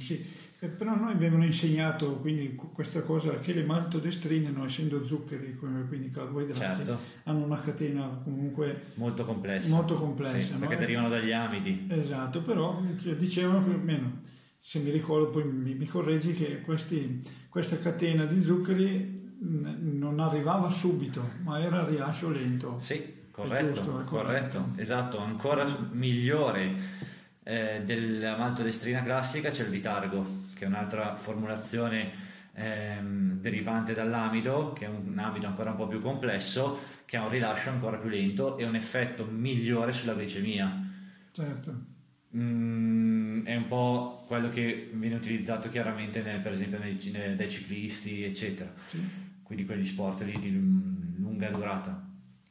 sì. 0.00 0.48
Eh, 0.62 0.68
però 0.68 0.94
noi 0.94 1.12
avevano 1.12 1.44
insegnato 1.46 2.16
quindi 2.16 2.54
qu- 2.54 2.72
questa 2.72 3.00
cosa 3.02 3.38
che 3.38 3.54
le 3.54 3.64
maltodestrine, 3.64 4.50
no, 4.50 4.66
essendo 4.66 5.06
zuccheri, 5.06 5.56
quindi 5.56 6.10
carboidrati, 6.10 6.84
Certo. 6.84 6.98
hanno 7.24 7.44
una 7.44 7.58
catena 7.60 8.06
comunque 8.22 8.82
Molto 8.94 9.24
complessa. 9.24 9.74
molto 9.74 9.94
complessa. 9.94 10.38
Sì, 10.40 10.52
no? 10.52 10.58
perché 10.58 10.74
Eh, 10.74 10.78
derivano 10.78 11.08
dagli 11.08 11.32
amidi. 11.32 11.86
Esatto, 11.88 12.42
però 12.42 12.82
cioè, 13.02 13.14
dicevano 13.16 13.64
che 13.64 13.70
almeno, 13.70 14.20
se 14.58 14.80
mi 14.80 14.90
ricordo 14.90 15.30
poi 15.30 15.44
mi, 15.44 15.74
mi 15.74 15.86
correggi, 15.86 16.34
che 16.34 16.60
questi- 16.60 17.22
questa 17.48 17.78
catena 17.78 18.26
di 18.26 18.42
zuccheri 18.44 19.18
non 19.40 20.20
arrivava 20.20 20.68
subito, 20.68 21.26
ma 21.42 21.58
era 21.58 21.80
a 21.80 21.88
rilascio 21.88 22.28
lento. 22.28 22.76
Sì, 22.80 23.02
corretto, 23.30 23.72
giusto, 23.72 23.90
corretto. 23.92 24.10
corretto, 24.10 24.64
esatto, 24.76 25.18
ancora 25.18 25.64
migliore 25.92 26.98
eh, 27.42 27.80
della 27.84 28.36
maltodestrina 28.36 29.02
classica 29.02 29.50
c'è 29.50 29.64
il 29.64 29.70
Vitargo, 29.70 30.44
che 30.54 30.64
è 30.64 30.68
un'altra 30.68 31.16
formulazione 31.16 32.10
ehm, 32.54 33.40
derivante 33.40 33.94
dall'amido, 33.94 34.72
che 34.72 34.86
è 34.86 34.88
un 34.88 35.18
amido 35.18 35.46
ancora 35.46 35.70
un 35.70 35.76
po' 35.76 35.88
più 35.88 36.00
complesso, 36.00 36.78
che 37.04 37.16
ha 37.16 37.24
un 37.24 37.30
rilascio 37.30 37.70
ancora 37.70 37.96
più 37.96 38.08
lento 38.08 38.58
e 38.58 38.64
un 38.64 38.74
effetto 38.74 39.24
migliore 39.24 39.92
sulla 39.92 40.14
glicemia. 40.14 40.88
Certo. 41.32 41.88
Mm, 42.36 43.44
è 43.44 43.56
un 43.56 43.66
po' 43.66 44.24
quello 44.26 44.50
che 44.50 44.90
viene 44.92 45.16
utilizzato 45.16 45.68
chiaramente 45.70 46.22
nel, 46.22 46.40
per 46.40 46.52
esempio 46.52 46.78
nei, 46.78 46.96
nei, 47.12 47.34
dai 47.34 47.48
ciclisti, 47.48 48.22
eccetera. 48.22 48.72
Sì. 48.86 49.00
Quindi 49.42 49.64
quegli 49.64 49.86
sport 49.86 50.22
lì 50.22 50.38
di 50.38 50.50
lunga 50.52 51.50
durata. 51.50 52.09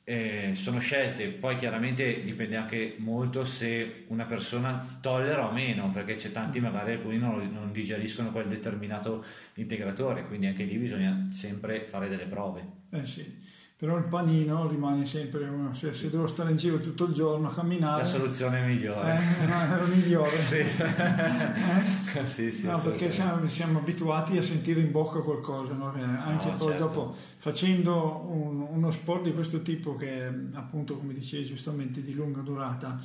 Eh, 0.09 0.55
sono 0.55 0.79
scelte, 0.79 1.27
poi 1.27 1.55
chiaramente 1.55 2.23
dipende 2.23 2.55
anche 2.55 2.95
molto 2.97 3.43
se 3.43 4.05
una 4.07 4.25
persona 4.25 4.97
tollera 4.99 5.47
o 5.47 5.51
meno, 5.51 5.91
perché 5.91 6.15
c'è 6.15 6.31
tanti 6.31 6.59
magari 6.59 6.93
alcuni 6.93 7.19
non, 7.19 7.47
non, 7.53 7.71
digeriscono 7.71 8.31
quel 8.31 8.47
determinato 8.47 9.23
integratore, 9.53 10.25
quindi 10.25 10.47
anche 10.47 10.63
lì 10.63 10.77
bisogna 10.77 11.27
sempre 11.29 11.81
fare 11.81 12.09
delle 12.09 12.25
prove. 12.25 12.65
Eh 12.89 13.05
sì 13.05 13.58
però 13.79 13.95
il 13.95 14.03
panino 14.03 14.67
rimane 14.67 15.05
sempre 15.05 15.47
uno, 15.47 15.73
cioè, 15.73 15.93
se 15.93 16.09
devo 16.09 16.27
stare 16.27 16.51
in 16.51 16.57
giro 16.57 16.81
tutto 16.81 17.05
il 17.05 17.13
giorno 17.13 17.47
a 17.47 17.53
camminare 17.53 18.01
la 18.01 18.07
soluzione 18.07 18.59
è 18.59 18.67
migliore 18.67 19.17
eh, 19.17 19.45
no, 19.45 19.61
è 19.61 19.79
la 19.79 19.85
migliore 19.85 20.35
sì. 20.37 20.57
eh? 20.57 22.25
sì, 22.25 22.51
sì, 22.51 22.65
no, 22.65 22.77
perché 22.81 23.09
siamo, 23.09 23.47
siamo, 23.47 23.79
abituati 23.79 24.37
a 24.37 24.43
sentire 24.43 24.81
in 24.81 24.91
bocca 24.91 25.21
qualcosa 25.21 25.75
no? 25.75 25.95
Eh, 25.95 26.01
anche 26.01 26.49
no, 26.49 26.57
poi 26.57 26.67
certo. 26.71 26.87
dopo 26.87 27.15
facendo 27.37 28.25
un, 28.27 28.67
uno 28.69 28.91
sport 28.91 29.23
di 29.23 29.33
questo 29.33 29.61
tipo 29.61 29.95
che 29.95 30.29
appunto 30.51 30.97
come 30.97 31.13
dicevi 31.13 31.45
giustamente 31.45 32.03
di 32.03 32.13
lunga 32.13 32.41
durata 32.41 32.99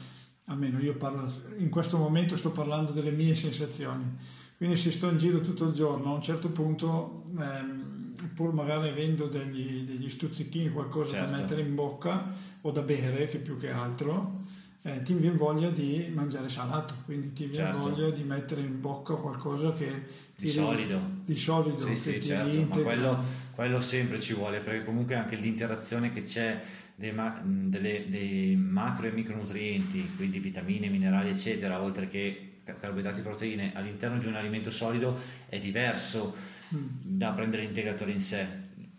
almeno 0.46 0.80
io 0.80 0.96
parlo 0.96 1.32
in 1.56 1.68
questo 1.68 1.98
momento 1.98 2.36
sto 2.36 2.50
parlando 2.50 2.90
delle 2.90 3.12
mie 3.12 3.36
sensazioni 3.36 4.16
quindi 4.56 4.74
se 4.76 4.90
sto 4.90 5.08
in 5.08 5.18
giro 5.18 5.40
tutto 5.40 5.68
il 5.68 5.72
giorno 5.72 6.10
a 6.10 6.14
un 6.14 6.22
certo 6.22 6.48
punto 6.48 7.26
ehm, 7.38 7.94
pur 8.34 8.52
magari 8.52 8.88
avendo 8.88 9.26
degli, 9.26 9.82
degli 9.82 10.10
stuzzichini, 10.10 10.70
qualcosa 10.70 11.12
certo. 11.12 11.30
da 11.30 11.40
mettere 11.40 11.60
in 11.62 11.74
bocca 11.74 12.24
o 12.60 12.70
da 12.70 12.82
bere, 12.82 13.28
che 13.28 13.38
più 13.38 13.58
che 13.58 13.70
altro, 13.70 14.40
eh, 14.82 15.00
ti 15.02 15.14
viene 15.14 15.36
voglia 15.36 15.70
di 15.70 16.10
mangiare 16.12 16.48
salato, 16.48 16.94
quindi 17.04 17.32
ti 17.32 17.46
viene 17.46 17.72
certo. 17.72 17.88
voglia 17.88 18.10
di 18.10 18.22
mettere 18.22 18.60
in 18.60 18.80
bocca 18.80 19.14
qualcosa 19.14 19.72
che 19.72 20.02
di 20.36 20.48
solido, 20.48 21.00
di 21.24 21.36
solido 21.36 21.86
sì, 21.86 21.96
sì, 21.96 22.22
certo. 22.22 22.58
ma 22.58 22.82
quello, 22.82 23.24
quello, 23.54 23.80
sempre 23.80 24.20
ci 24.20 24.34
vuole 24.34 24.58
perché 24.58 24.84
comunque 24.84 25.14
anche 25.14 25.36
l'interazione 25.36 26.12
che 26.12 26.24
c'è 26.24 26.60
dei, 26.94 27.12
ma, 27.12 27.40
delle, 27.42 28.04
dei 28.08 28.56
macro 28.56 29.06
e 29.06 29.12
micronutrienti, 29.12 30.16
quindi 30.16 30.38
vitamine, 30.38 30.88
minerali 30.88 31.30
eccetera, 31.30 31.80
oltre 31.80 32.08
che 32.08 32.50
carboidrati 32.64 33.20
e 33.20 33.22
proteine 33.22 33.72
all'interno 33.74 34.18
di 34.18 34.26
un 34.26 34.34
alimento 34.34 34.70
solido 34.70 35.18
è 35.48 35.58
diverso 35.58 36.52
da 37.02 37.30
prendere 37.32 37.62
l'integratore 37.62 38.12
in 38.12 38.20
sé. 38.20 38.46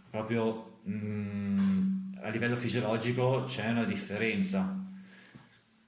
Proprio 0.10 0.80
mh, 0.84 0.96
mm, 0.96 2.14
a 2.22 2.30
livello 2.30 2.56
fisiologico 2.56 3.44
c'è 3.48 3.70
una 3.70 3.84
differenza. 3.84 4.84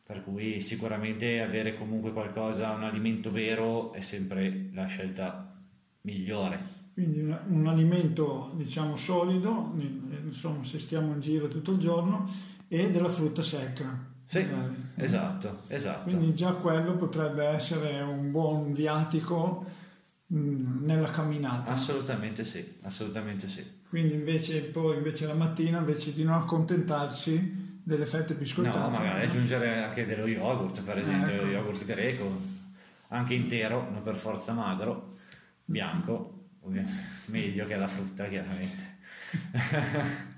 Per 0.03 0.23
cui 0.23 0.61
sicuramente 0.61 1.41
avere 1.41 1.77
comunque 1.77 2.13
qualcosa, 2.13 2.71
un 2.71 2.83
alimento 2.83 3.29
vero 3.29 3.91
è 3.91 4.01
sempre 4.01 4.69
la 4.73 4.85
scelta 4.85 5.53
migliore. 6.01 6.75
Quindi 6.93 7.19
un, 7.19 7.37
un 7.47 7.67
alimento 7.67 8.53
diciamo 8.55 8.95
solido, 8.95 9.73
insomma 10.23 10.63
se 10.63 10.79
stiamo 10.79 11.13
in 11.13 11.19
giro 11.19 11.47
tutto 11.47 11.71
il 11.71 11.79
giorno, 11.79 12.29
e 12.69 12.89
della 12.89 13.09
frutta 13.09 13.41
secca. 13.41 14.15
Sì, 14.25 14.45
esatto, 14.95 15.63
esatto. 15.67 16.03
Quindi 16.03 16.33
già 16.33 16.53
quello 16.53 16.95
potrebbe 16.95 17.45
essere 17.45 18.01
un 18.01 18.31
buon 18.31 18.73
viatico 18.73 19.65
Mm, 19.65 19.86
nella 20.27 21.09
camminata. 21.11 21.71
Assolutamente 21.71 22.43
sì, 22.43 22.77
assolutamente 22.81 23.47
sì. 23.47 23.65
Quindi 23.87 24.13
invece 24.13 24.63
poi 24.63 24.97
invece 24.97 25.25
la 25.27 25.33
mattina 25.33 25.77
invece 25.79 26.13
di 26.13 26.23
non 26.23 26.35
accontentarsi 26.35 27.79
delle 27.83 28.05
fette 28.05 28.33
biscottate. 28.33 28.77
No, 28.77 28.89
magari 28.89 29.25
no? 29.25 29.31
aggiungere 29.31 29.83
anche 29.83 30.05
dello 30.05 30.27
yogurt, 30.27 30.81
per 30.83 30.97
esempio, 30.97 31.35
ecco. 31.35 31.45
yogurt 31.45 31.85
greco, 31.85 32.41
anche 33.09 33.33
intero, 33.33 33.89
non 33.89 34.03
per 34.03 34.15
forza 34.15 34.51
magro, 34.51 35.15
bianco, 35.63 36.49
meglio 37.27 37.65
che 37.65 37.75
la 37.77 37.87
frutta 37.87 38.27
chiaramente. 38.27 38.95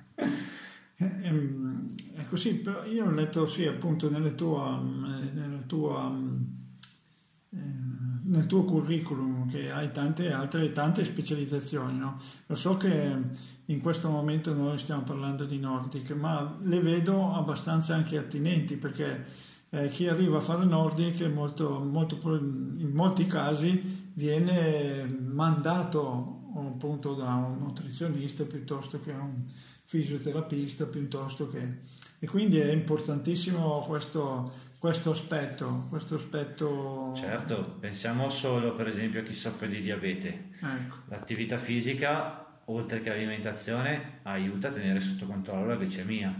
Ehm, 1.02 1.88
è 2.18 2.26
così, 2.26 2.56
però 2.56 2.84
io 2.84 3.06
ho 3.06 3.12
letto 3.12 3.48
sì 3.48 3.66
appunto 3.66 4.10
nelle 4.10 4.36
tua, 4.36 4.78
nella 4.82 5.62
tua 5.66 6.14
nel 8.30 8.46
tuo 8.46 8.64
curriculum 8.64 9.50
che 9.50 9.72
hai 9.72 9.92
tante 9.92 10.32
altre 10.32 10.72
tante 10.72 11.04
specializzazioni, 11.04 11.98
no? 11.98 12.20
Lo 12.46 12.56
so 12.56 12.78
che 12.78 13.18
in 13.66 13.82
questo 13.82 14.10
momento 14.10 14.54
noi 14.54 14.78
stiamo 14.78 15.02
parlando 15.02 15.46
di 15.46 15.60
Nordic, 15.60 16.12
ma 16.12 16.56
le 16.62 16.80
vedo 16.80 17.34
abbastanza 17.34 17.96
anche 17.96 18.18
attinenti 18.18 18.78
perché 18.78 19.26
eh, 19.70 19.90
chi 19.90 20.08
arriva 20.08 20.38
a 20.38 20.42
fare 20.42 20.66
Nordic 20.66 21.22
molto, 21.24 21.80
molto, 21.80 22.20
in 22.36 22.92
molti 22.94 23.26
casi 23.26 24.12
viene 24.14 25.06
mandato 25.06 26.38
appunto 26.56 27.14
da 27.14 27.34
un 27.34 27.58
nutrizionista 27.60 28.44
piuttosto 28.44 29.00
che 29.00 29.12
un 29.12 29.46
fisioterapista 29.84 30.86
piuttosto 30.86 31.50
che 31.50 31.98
e 32.20 32.28
quindi 32.28 32.60
è 32.60 32.72
importantissimo 32.72 33.86
questo 33.88 34.52
questo 34.80 35.12
aspetto, 35.12 35.88
questo 35.90 36.16
aspetto... 36.16 37.12
Certo, 37.14 37.78
pensiamo 37.82 38.30
solo 38.30 38.74
per 38.74 38.88
esempio 38.88 39.20
a 39.20 39.24
chi 39.24 39.34
soffre 39.34 39.68
di 39.68 39.82
diabete. 39.82 40.52
Ecco. 40.64 40.96
L'attività 41.10 41.58
fisica, 41.58 42.62
oltre 42.66 43.02
che 43.02 43.10
l'alimentazione, 43.10 44.20
aiuta 44.24 44.70
a 44.70 44.72
tenere 44.72 45.02
sotto 45.02 45.26
controllo 45.26 45.68
la 45.68 45.76
glicemia, 45.76 46.34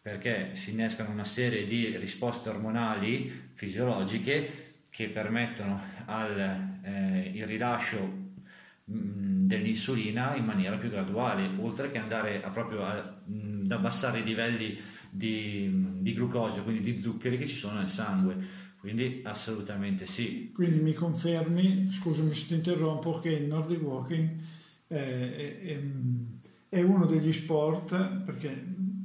perché 0.00 0.54
si 0.54 0.70
innescano 0.70 1.10
una 1.10 1.24
serie 1.24 1.64
di 1.66 1.96
risposte 1.96 2.48
ormonali 2.48 3.50
fisiologiche 3.54 4.66
che 4.88 5.08
permettono 5.08 5.82
al, 6.04 6.78
eh, 6.82 7.44
rilascio 7.44 7.98
mh, 8.84 9.46
dell'insulina 9.46 10.36
in 10.36 10.44
maniera 10.44 10.76
più 10.76 10.90
graduale, 10.90 11.50
oltre 11.58 11.90
che 11.90 11.98
andare 11.98 12.40
a 12.40 12.50
proprio 12.50 12.84
a, 12.84 13.18
mh, 13.24 13.62
ad 13.64 13.72
abbassare 13.72 14.20
i 14.20 14.24
livelli 14.24 14.96
di, 15.10 16.00
di 16.00 16.12
glucosio, 16.12 16.62
quindi 16.62 16.92
di 16.92 17.00
zuccheri 17.00 17.38
che 17.38 17.46
ci 17.46 17.56
sono 17.56 17.78
nel 17.78 17.88
sangue. 17.88 18.66
Quindi 18.78 19.22
assolutamente 19.24 20.06
sì. 20.06 20.52
Quindi 20.54 20.78
mi 20.78 20.92
confermi, 20.92 21.90
scusami 21.90 22.32
se 22.32 22.46
ti 22.46 22.54
interrompo, 22.54 23.18
che 23.18 23.30
il 23.30 23.46
Nordic 23.46 23.82
Walking 23.82 24.30
è, 24.86 24.94
è, 24.94 25.80
è, 26.68 26.82
uno 26.82 27.04
degli 27.04 27.32
sport, 27.32 28.22
perché 28.24 28.64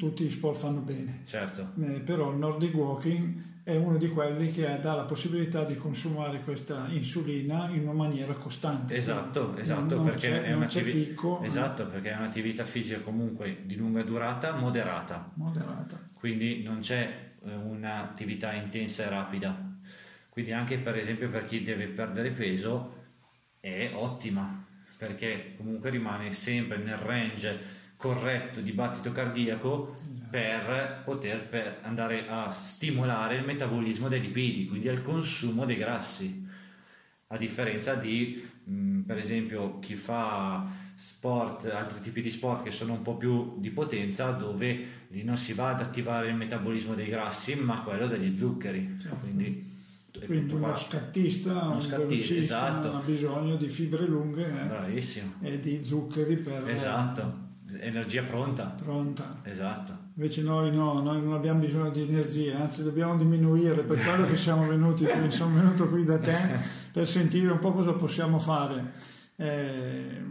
tutti 0.09 0.25
gli 0.25 0.29
sport 0.29 0.59
fanno 0.59 0.81
bene, 0.81 1.21
certo. 1.25 1.71
Eh, 1.81 2.01
però 2.01 2.31
il 2.31 2.37
Nordic 2.37 2.73
Walking 2.73 3.51
è 3.63 3.75
uno 3.77 3.97
di 3.97 4.09
quelli 4.09 4.51
che 4.51 4.79
dà 4.81 4.93
la 4.93 5.03
possibilità 5.03 5.63
di 5.63 5.75
consumare 5.75 6.41
questa 6.41 6.87
insulina 6.89 7.69
in 7.69 7.83
una 7.83 7.93
maniera 7.93 8.33
costante. 8.33 8.97
Esatto, 8.97 9.55
esatto, 9.55 9.95
non 9.95 10.05
perché, 10.05 10.43
è 10.43 10.83
picco, 10.83 11.41
esatto 11.41 11.87
perché 11.87 12.11
è 12.11 12.17
un'attività 12.17 12.65
fisica 12.65 12.99
comunque 12.99 13.59
di 13.63 13.77
lunga 13.77 14.03
durata, 14.03 14.53
moderata. 14.55 15.31
Moderata. 15.35 16.09
Quindi 16.13 16.61
non 16.61 16.79
c'è 16.79 17.35
eh, 17.41 17.55
un'attività 17.55 18.51
intensa 18.51 19.05
e 19.05 19.09
rapida. 19.09 19.71
Quindi 20.27 20.51
anche 20.51 20.79
per 20.79 20.97
esempio 20.97 21.29
per 21.29 21.45
chi 21.45 21.63
deve 21.63 21.87
perdere 21.87 22.31
peso 22.31 23.01
è 23.61 23.91
ottima, 23.93 24.65
perché 24.97 25.53
comunque 25.55 25.89
rimane 25.89 26.33
sempre 26.33 26.77
nel 26.77 26.97
range 26.97 27.81
corretto 28.03 28.59
di 28.59 28.73
battito 28.73 29.13
cardiaco 29.13 29.93
per 30.29 31.03
poter 31.05 31.47
per 31.47 31.79
andare 31.83 32.27
a 32.27 32.51
stimolare 32.51 33.37
il 33.37 33.45
metabolismo 33.45 34.09
dei 34.09 34.19
lipidi, 34.19 34.67
quindi 34.67 34.89
il 34.89 35.01
consumo 35.01 35.63
dei 35.63 35.77
grassi. 35.77 36.45
A 37.27 37.37
differenza 37.37 37.95
di, 37.95 38.45
mh, 38.65 38.73
mm, 38.73 39.01
per 39.03 39.17
esempio, 39.17 39.79
chi 39.79 39.95
fa 39.95 40.67
sport, 40.95 41.65
altri 41.73 42.01
tipi 42.01 42.21
di 42.21 42.29
sport 42.29 42.63
che 42.63 42.71
sono 42.71 42.91
un 42.91 43.03
po' 43.03 43.15
più 43.15 43.57
di 43.59 43.69
potenza, 43.69 44.31
dove 44.31 44.85
non 45.23 45.37
si 45.37 45.53
va 45.53 45.69
ad 45.69 45.79
attivare 45.79 46.27
il 46.27 46.35
metabolismo 46.35 46.95
dei 46.95 47.07
grassi, 47.07 47.55
ma 47.55 47.83
quello 47.83 48.07
degli 48.07 48.35
zuccheri. 48.35 48.97
Certo. 48.99 49.15
Quindi, 49.21 49.71
quindi 50.25 50.53
uno 50.53 50.75
scattista, 50.75 51.51
uno 51.51 51.75
un 51.75 51.81
scattista, 51.81 52.35
esatto. 52.35 52.97
ha 52.97 52.99
bisogno 52.99 53.55
di 53.55 53.69
fibre 53.69 54.05
lunghe 54.05 54.45
eh, 54.91 55.03
e 55.41 55.59
di 55.61 55.81
zuccheri 55.81 56.35
per... 56.35 56.67
Esatto 56.67 57.42
energia 57.79 58.23
pronta. 58.23 58.75
Pronta. 58.81 59.41
Esatto. 59.43 60.03
Invece 60.15 60.43
noi 60.43 60.71
no, 60.71 61.01
noi 61.01 61.21
non 61.21 61.33
abbiamo 61.33 61.59
bisogno 61.59 61.89
di 61.89 62.01
energia, 62.01 62.59
anzi 62.59 62.83
dobbiamo 62.83 63.17
diminuire, 63.17 63.81
per 63.81 63.99
quello 63.99 64.27
che 64.27 64.37
siamo 64.37 64.67
venuti 64.67 65.05
qui, 65.05 65.31
sono 65.31 65.55
venuto 65.55 65.89
qui 65.89 66.03
da 66.03 66.19
te 66.19 66.37
per 66.91 67.07
sentire 67.07 67.51
un 67.51 67.59
po' 67.59 67.71
cosa 67.71 67.93
possiamo 67.93 68.37
fare. 68.37 68.93
Eh, 69.35 70.21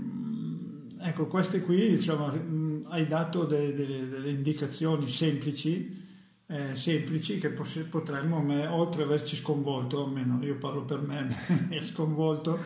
ecco, 1.00 1.26
queste 1.26 1.60
qui, 1.62 1.96
diciamo, 1.96 2.80
hai 2.90 3.06
dato 3.08 3.44
delle, 3.44 3.74
delle, 3.74 4.08
delle 4.08 4.30
indicazioni 4.30 5.08
semplici, 5.08 6.00
eh, 6.46 6.76
semplici 6.76 7.38
che 7.38 7.50
potremmo, 7.50 8.36
oltre 8.70 9.02
ad 9.02 9.08
averci 9.08 9.34
sconvolto, 9.34 10.04
almeno 10.04 10.38
io 10.44 10.58
parlo 10.58 10.84
per 10.84 11.00
me, 11.00 11.34
sconvolto, 11.82 12.60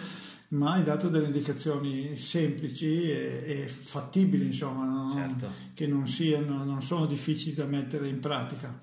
ma 0.48 0.72
hai 0.72 0.84
dato 0.84 1.08
delle 1.08 1.26
indicazioni 1.26 2.16
semplici 2.16 3.10
e, 3.10 3.44
e 3.46 3.68
fattibili, 3.68 4.46
insomma, 4.46 4.84
no? 4.84 5.12
certo. 5.12 5.50
che 5.74 5.86
non, 5.86 6.06
siano, 6.06 6.64
non 6.64 6.82
sono 6.82 7.06
difficili 7.06 7.54
da 7.54 7.64
mettere 7.64 8.08
in 8.08 8.20
pratica. 8.20 8.80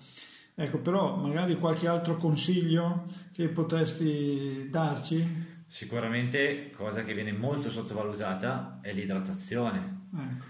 Ecco, 0.55 0.79
però 0.79 1.15
magari 1.15 1.57
qualche 1.57 1.87
altro 1.87 2.17
consiglio 2.17 3.05
che 3.31 3.47
potresti 3.47 4.67
darci? 4.69 5.51
Sicuramente 5.65 6.69
cosa 6.75 7.03
che 7.03 7.15
viene 7.15 7.31
molto 7.31 7.71
sottovalutata 7.71 8.79
è 8.81 8.93
l'idratazione. 8.93 10.07
Ecco. 10.15 10.45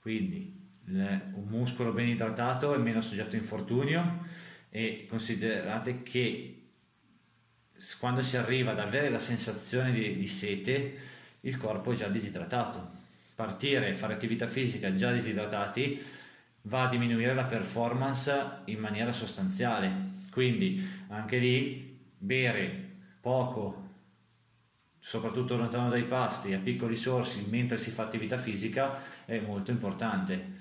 Quindi 0.00 0.54
un 0.88 1.46
muscolo 1.48 1.92
ben 1.92 2.08
idratato 2.08 2.74
è 2.74 2.78
meno 2.78 3.00
soggetto 3.00 3.36
a 3.36 3.38
infortunio 3.38 4.24
e 4.68 5.06
considerate 5.08 6.02
che 6.02 6.65
quando 7.98 8.22
si 8.22 8.36
arriva 8.36 8.72
ad 8.72 8.78
avere 8.78 9.08
la 9.08 9.18
sensazione 9.18 9.92
di, 9.92 10.16
di 10.16 10.28
sete, 10.28 10.98
il 11.40 11.56
corpo 11.56 11.92
è 11.92 11.96
già 11.96 12.08
disidratato. 12.08 13.04
Partire 13.34 13.94
fare 13.94 14.14
attività 14.14 14.46
fisica 14.46 14.94
già 14.94 15.12
disidratati 15.12 16.02
va 16.62 16.84
a 16.84 16.88
diminuire 16.88 17.34
la 17.34 17.44
performance 17.44 18.62
in 18.66 18.78
maniera 18.78 19.12
sostanziale. 19.12 20.14
Quindi 20.30 20.84
anche 21.08 21.38
lì 21.38 21.98
bere 22.18 22.84
poco, 23.20 23.84
soprattutto 24.98 25.56
lontano 25.56 25.88
dai 25.88 26.04
pasti, 26.04 26.52
a 26.52 26.58
piccoli 26.58 26.96
sorsi 26.96 27.46
mentre 27.48 27.78
si 27.78 27.90
fa 27.90 28.04
attività 28.04 28.36
fisica 28.36 28.98
è 29.24 29.38
molto 29.38 29.70
importante. 29.70 30.54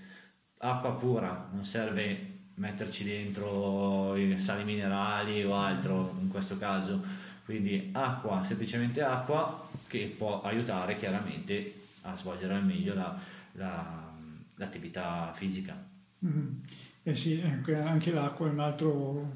Acqua 0.60 0.96
pura, 0.96 1.50
non 1.52 1.66
serve 1.66 2.35
metterci 2.56 3.04
dentro 3.04 4.16
i 4.16 4.38
sali 4.40 4.64
minerali 4.64 5.44
o 5.44 5.56
altro 5.56 6.16
in 6.22 6.30
questo 6.30 6.58
caso, 6.58 7.02
quindi 7.46 7.90
acqua, 7.92 8.44
semplicemente 8.44 9.02
acqua 9.02 9.68
che 9.88 10.14
può 10.18 10.42
aiutare 10.42 10.96
chiaramente 10.98 11.82
a 12.02 12.16
svolgere 12.16 12.56
al 12.56 12.66
meglio 12.66 12.94
la- 12.94 13.18
la- 13.54 14.14
l'attività 14.56 15.32
fisica. 15.34 15.76
Mhm. 16.20 16.62
Eh 17.04 17.16
sì, 17.16 17.42
anche, 17.44 18.12
l'acqua 18.12 18.48
è 18.48 18.52
un 18.52 18.60
altro 18.60 19.34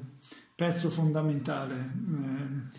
pezzo 0.56 0.88
fondamentale 0.90 1.74
eh, 1.74 2.76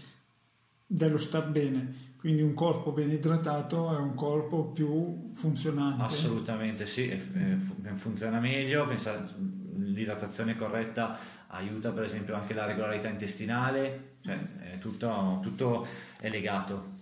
dello 0.86 1.18
star 1.18 1.48
bene. 1.50 2.10
Quindi 2.18 2.42
un 2.44 2.54
corpo 2.54 2.92
ben 2.92 3.10
idratato 3.10 3.96
è 3.96 4.00
un 4.00 4.14
corpo 4.14 4.66
più 4.66 5.32
funzionante. 5.34 6.04
Assolutamente 6.04 6.86
sì, 6.86 7.10
fu- 7.18 7.76
funziona 7.96 8.40
meglio, 8.40 8.86
pensa- 8.88 9.28
l'idratazione 9.76 10.56
corretta 10.56 11.18
aiuta 11.48 11.92
per 11.92 12.04
esempio 12.04 12.36
anche 12.36 12.54
la 12.54 12.66
regolarità 12.66 13.10
intestinale, 13.10 14.18
cioè 14.22 14.40
è 14.60 14.78
tutto, 14.78 15.40
tutto 15.42 15.86
è 16.20 16.30
legato. 16.30 17.00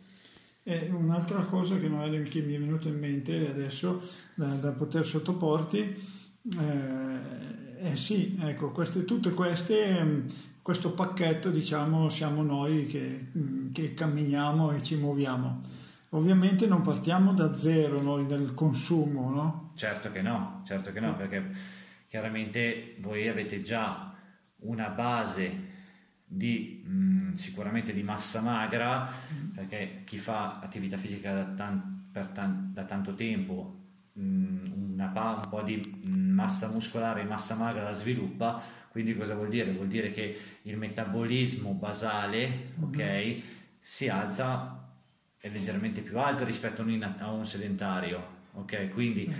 E 0.63 0.89
un'altra 0.91 1.41
cosa 1.43 1.77
che, 1.77 1.87
è, 1.87 2.23
che 2.23 2.41
mi 2.41 2.55
è 2.55 2.59
venuta 2.59 2.89
in 2.89 2.99
mente 2.99 3.49
adesso 3.49 4.01
da, 4.35 4.47
da 4.47 4.71
poter 4.71 5.05
sottoporti, 5.05 5.79
eh, 6.59 7.87
eh 7.89 7.95
sì, 7.95 8.37
ecco, 8.41 8.71
queste, 8.71 9.05
tutte 9.05 9.31
queste, 9.31 10.03
mh, 10.03 10.25
questo 10.61 10.91
pacchetto 10.91 11.49
diciamo 11.49 12.09
siamo 12.09 12.43
noi 12.43 12.85
che, 12.85 13.27
mh, 13.31 13.71
che 13.71 13.93
camminiamo 13.93 14.71
e 14.71 14.83
ci 14.83 14.95
muoviamo. 14.97 15.61
Ovviamente 16.09 16.65
non 16.65 16.81
partiamo 16.81 17.33
da 17.33 17.55
zero 17.55 18.01
noi 18.01 18.25
nel 18.25 18.53
consumo, 18.53 19.29
no? 19.29 19.71
Certo 19.75 20.11
che 20.11 20.21
no, 20.21 20.63
certo 20.65 20.91
che 20.91 20.99
no, 20.99 21.15
perché 21.15 21.51
chiaramente 22.09 22.95
voi 22.99 23.29
avete 23.29 23.61
già 23.61 24.13
una 24.61 24.89
base 24.89 25.67
di 26.25 26.83
mh, 26.85 27.33
sicuramente 27.33 27.93
di 27.93 28.03
massa 28.03 28.41
magra, 28.41 29.09
perché 29.55 30.01
chi 30.05 30.17
fa 30.17 30.59
attività 30.59 30.97
fisica 30.97 31.33
da, 31.33 31.45
tan- 31.45 32.09
per 32.11 32.27
tan- 32.27 32.71
da 32.73 32.83
tanto 32.83 33.15
tempo 33.15 33.77
mh, 34.13 34.91
una 34.93 35.07
pa- 35.07 35.39
un 35.43 35.49
po' 35.49 35.61
di 35.63 35.77
mh, 35.77 36.09
massa 36.33 36.69
muscolare 36.69 37.21
e 37.21 37.25
massa 37.25 37.55
magra 37.55 37.83
la 37.83 37.93
sviluppa, 37.93 38.61
quindi 38.89 39.15
cosa 39.15 39.35
vuol 39.35 39.49
dire? 39.49 39.71
Vuol 39.71 39.87
dire 39.87 40.11
che 40.11 40.37
il 40.63 40.77
metabolismo 40.77 41.73
basale, 41.73 42.73
ok, 42.81 43.41
si 43.79 44.07
alza 44.09 44.75
è 45.39 45.49
leggermente 45.49 46.01
più 46.01 46.19
alto 46.19 46.43
rispetto 46.43 46.81
a 46.81 46.85
un, 46.85 46.91
in- 46.91 47.15
a 47.19 47.31
un 47.31 47.47
sedentario, 47.47 48.37
ok? 48.53 48.89
Quindi 48.89 49.31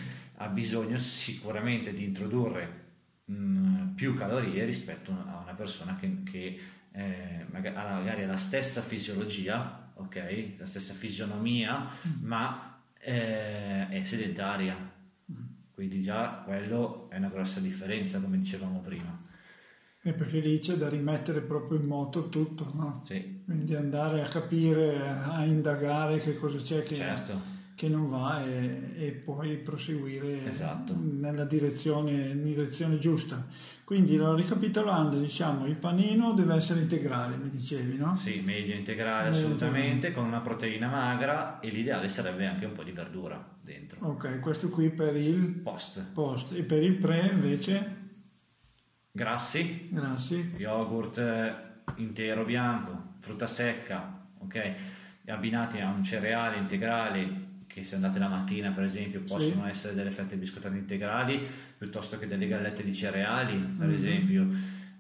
ha 0.42 0.48
bisogno 0.48 0.98
sicuramente 0.98 1.94
di 1.94 2.04
introdurre 2.04 2.84
mh, 3.26 3.94
più 3.96 4.16
calorie 4.16 4.64
rispetto 4.66 5.12
a 5.12 5.42
una 5.44 5.54
persona 5.54 5.98
che, 5.98 6.24
che, 6.24 6.60
eh, 6.92 7.46
maga- 7.52 7.76
ha 7.76 7.98
magari 7.98 8.24
ha 8.24 8.28
la 8.28 8.38
stessa 8.38 8.82
fisiologia, 8.82 9.92
ok? 9.96 10.54
La 10.58 10.66
stessa 10.66 10.94
fisionomia, 10.94 11.88
ma 12.22 12.82
eh, 13.00 13.90
è 13.90 14.04
sedentaria. 14.04 14.76
Quindi 15.74 16.02
già 16.02 16.42
quello 16.46 17.10
è 17.10 17.18
una 17.18 17.30
grossa 17.30 17.60
differenza, 17.60 18.20
come 18.20 18.40
dicevamo 18.40 18.80
prima. 18.80 19.28
E 20.02 20.14
perché 20.14 20.40
lì 20.40 20.58
c'è 20.60 20.76
da 20.76 20.88
rimettere 20.88 21.42
proprio 21.42 21.78
in 21.78 21.86
moto 21.86 22.30
tutto, 22.30 22.72
no? 22.74 23.04
Sì, 23.06 23.42
Quindi 23.44 23.76
andare 23.76 24.22
a 24.22 24.28
capire, 24.28 24.98
a 25.06 25.44
indagare 25.44 26.20
che 26.20 26.38
cosa 26.38 26.58
c'è 26.60 26.84
che, 26.84 26.96
certo. 26.96 27.58
Che 27.80 27.88
non 27.88 28.10
va 28.10 28.44
e, 28.44 28.92
e 28.98 29.12
poi 29.14 29.56
proseguire 29.56 30.46
Esatto. 30.46 30.94
nella 31.00 31.46
direzione, 31.46 32.12
in 32.32 32.44
direzione 32.44 32.98
giusta. 32.98 33.48
Quindi 33.86 34.20
ricapitolando, 34.20 35.18
diciamo, 35.18 35.66
il 35.66 35.78
panino 35.78 36.34
deve 36.34 36.56
essere 36.56 36.82
integrale, 36.82 37.38
mi 37.38 37.50
dicevi, 37.50 37.96
no? 37.96 38.18
Sì, 38.18 38.42
meglio 38.42 38.76
integrale 38.76 39.30
Meglio 39.30 39.38
assolutamente, 39.46 40.12
con 40.12 40.26
una 40.26 40.42
proteina 40.42 40.90
magra 40.90 41.62
e 41.62 41.70
l'ideale 41.70 42.10
sarebbe 42.10 42.46
anche 42.48 42.66
un 42.66 42.74
po' 42.74 42.84
di 42.84 42.92
verdura 42.92 43.42
dentro. 43.62 44.06
Ok, 44.08 44.42
questo 44.42 44.68
qui 44.68 44.90
per 44.90 45.16
il 45.16 45.40
Post. 45.46 46.04
post. 46.12 46.52
E 46.56 46.64
per 46.64 46.84
il 46.84 46.96
pre 46.96 47.30
invece, 47.32 47.96
Grassi, 49.10 49.88
grassi, 49.90 50.52
yogurt 50.58 51.18
eh, 51.18 51.54
intero 51.96 52.44
bianco, 52.44 53.14
frutta 53.20 53.48
secca, 53.48 54.28
ok? 54.40 54.74
Abbinati 55.28 55.80
a 55.80 55.90
un 55.90 56.04
cereale 56.04 56.58
integrale 56.58 57.48
che 57.70 57.84
se 57.84 57.96
andate 57.96 58.18
la 58.18 58.28
mattina 58.28 58.72
per 58.72 58.84
esempio 58.84 59.22
possono 59.22 59.68
essere 59.68 59.94
delle 59.94 60.10
fette 60.10 60.36
biscottate 60.38 60.76
integrali 60.76 61.40
piuttosto 61.78 62.18
che 62.18 62.26
delle 62.28 62.48
gallette 62.48 62.84
di 62.84 62.94
cereali 62.96 63.56
per 63.78 63.88
Mhm. 63.88 63.94
esempio. 63.94 64.48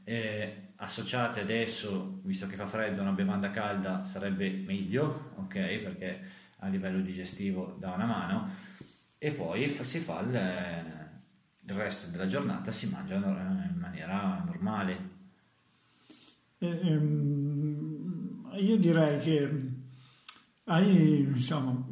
Eh, 0.04 0.56
associate 0.78 1.42
adesso, 1.42 2.22
visto 2.24 2.46
che 2.48 2.56
fa 2.56 2.68
freddo, 2.68 3.02
una 3.02 3.12
bevanda 3.12 3.52
calda 3.52 4.04
sarebbe 4.06 4.50
meglio, 4.66 5.32
ok? 5.38 5.54
Perché 5.80 6.22
a 6.60 6.68
livello 6.68 7.00
digestivo 7.02 7.76
dà 7.80 7.92
una 7.94 8.06
mano 8.06 8.50
e 9.18 9.32
poi 9.32 9.68
si 9.84 10.00
fa 10.00 10.20
il, 10.22 10.30
il 11.66 11.74
resto 11.76 12.10
della 12.12 12.28
giornata 12.28 12.72
si 12.72 12.88
mangia 12.88 13.16
in 13.16 13.78
maniera 13.78 14.42
normale. 14.46 15.18
Ehm, 16.60 18.50
io 18.60 18.78
direi 18.78 19.20
che 19.20 19.50
hai, 20.66 21.20
insomma, 21.22 21.86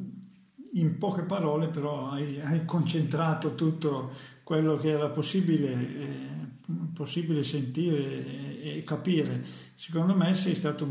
in 0.80 0.98
poche 0.98 1.24
parole 1.24 1.68
però 1.68 2.10
hai, 2.12 2.40
hai 2.42 2.66
concentrato 2.66 3.56
tutto 3.56 4.12
quello 4.44 4.78
che 4.78 4.90
era 4.90 5.10
possibile, 5.10 5.72
eh, 5.74 6.18
possibile 6.94 7.44
sentire 7.44 8.62
e, 8.62 8.78
e 8.78 8.84
capire. 8.84 9.44
Secondo 9.76 10.16
me 10.16 10.36
sei 10.36 10.56
stato, 10.56 10.88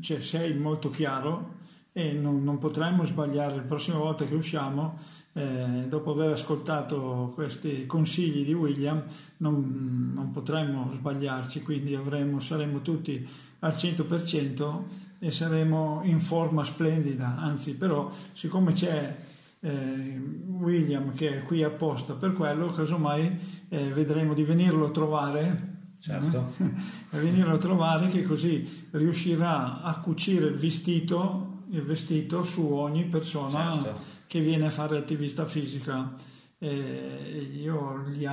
cioè, 0.00 0.20
sei 0.20 0.54
molto 0.54 0.90
chiaro 0.90 1.54
e 1.92 2.12
non, 2.12 2.42
non 2.42 2.58
potremmo 2.58 3.04
sbagliare 3.04 3.56
la 3.56 3.62
prossima 3.62 3.98
volta 3.98 4.26
che 4.26 4.34
usciamo. 4.34 4.98
eh, 5.34 5.86
dopo 5.88 6.12
aver 6.12 6.32
ascoltato 6.32 7.30
questi 7.34 7.86
consigli 7.86 8.44
di 8.44 8.54
William 8.54 9.04
non, 9.38 10.12
non 10.14 10.30
potremmo 10.30 10.90
sbagliarci, 10.92 11.62
quindi 11.62 11.94
avremo, 11.94 12.40
saremo 12.40 12.80
tutti 12.80 13.26
al 13.60 13.74
100% 13.74 14.82
e 15.18 15.30
saremo 15.30 16.00
in 16.04 16.20
forma 16.20 16.64
splendida, 16.64 17.36
anzi 17.38 17.76
però 17.76 18.10
siccome 18.32 18.72
c'è 18.72 19.16
eh, 19.60 20.20
William 20.46 21.14
che 21.14 21.38
è 21.38 21.42
qui 21.42 21.62
apposta 21.62 22.14
per 22.14 22.32
quello, 22.32 22.72
casomai 22.72 23.38
eh, 23.68 23.90
vedremo 23.90 24.34
di 24.34 24.44
venirlo 24.44 24.86
a 24.86 24.90
trovare. 24.90 25.74
Certo. 25.98 26.52
a 27.10 27.18
venirlo 27.18 27.54
a 27.54 27.58
trovare 27.58 28.08
che 28.08 28.22
così 28.22 28.86
riuscirà 28.92 29.82
a 29.82 29.98
cucire 29.98 30.46
il 30.46 30.54
vestito, 30.54 31.64
il 31.70 31.82
vestito 31.82 32.44
su 32.44 32.64
ogni 32.64 33.06
persona 33.06 33.72
Certo. 33.80 34.00
che 34.28 34.40
viene 34.40 34.66
a 34.66 34.70
fare 34.70 34.98
attività 34.98 35.46
fisica. 35.46 36.14
E 36.58 37.50
io 37.54 38.04
gli 38.08 38.26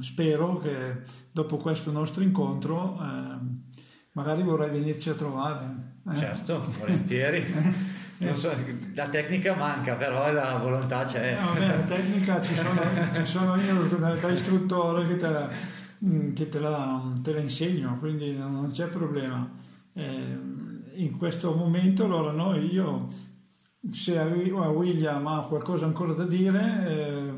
spero 0.00 0.58
che 0.58 1.02
dopo 1.30 1.56
questo 1.56 1.92
nostro 1.92 2.22
incontro 2.22 2.98
eh, 3.00 3.82
magari 4.14 4.42
vorrei 4.42 4.70
venirci 4.70 5.10
a 5.10 5.14
trovare. 5.14 5.64
eh. 6.10 6.16
Certo, 6.16 6.64
volentieri. 6.80 7.44
Non 8.16 8.36
so, 8.36 8.50
la 8.94 9.08
tecnica 9.08 9.54
manca, 9.54 9.94
però 9.94 10.32
la 10.32 10.56
volontà 10.56 11.04
c'è. 11.04 11.32
Eh, 11.32 11.44
vabbè, 11.44 11.66
la 11.66 11.82
tecnica 11.82 12.40
ci 12.40 12.54
sono, 12.54 12.80
ci 13.12 13.26
sono 13.26 13.56
io 13.56 13.84
da, 13.98 14.30
istruttore 14.30 15.06
che 15.06 15.16
te 15.16 15.28
la, 15.28 15.50
mm, 16.08 16.32
che 16.32 16.48
te 16.48 16.58
la- 16.60 17.12
te 17.22 17.32
la 17.32 17.40
insegno, 17.40 17.96
quindi 17.98 18.34
non 18.36 18.70
c'è 18.72 18.86
problema. 18.86 19.48
Eh, 19.92 20.38
in 20.94 21.16
questo 21.18 21.54
momento 21.54 22.04
allora 22.04 22.30
noi, 22.30 22.72
io, 22.72 23.08
se 23.92 24.18
a 24.18 24.24
William 24.24 25.26
ha 25.26 25.40
qualcosa 25.42 25.84
ancora 25.86 26.12
da 26.12 26.24
dire, 26.24 26.86
eh, 26.88 27.32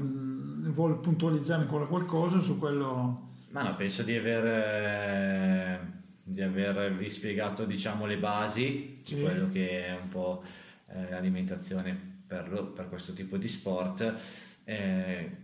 vuol 0.71 1.01
puntualizzare 1.01 1.63
ancora 1.63 1.87
qualcosa 1.87 2.39
su 2.41 2.59
quello... 2.59 3.31
Ma 3.51 3.63
no, 3.63 3.75
penso 3.77 4.03
di 4.03 4.15
aver, 4.15 4.45
eh, 4.45 5.81
di 6.29 6.43
avervi 6.43 7.09
spiegato 7.09 7.65
diciamo, 7.65 8.05
le 8.05 8.19
basi 8.19 8.99
sì. 9.05 9.15
di 9.15 9.23
quello 9.23 9.49
che 9.49 9.87
è 9.87 9.93
un 9.93 10.09
po' 10.09 10.43
eh, 10.89 11.11
l'alimentazione 11.11 11.97
per, 12.27 12.51
lo, 12.51 12.67
per, 12.67 12.89
questo 12.89 13.13
tipo 13.13 13.37
di 13.37 13.47
sport. 13.47 14.13
Eh, 14.65 15.37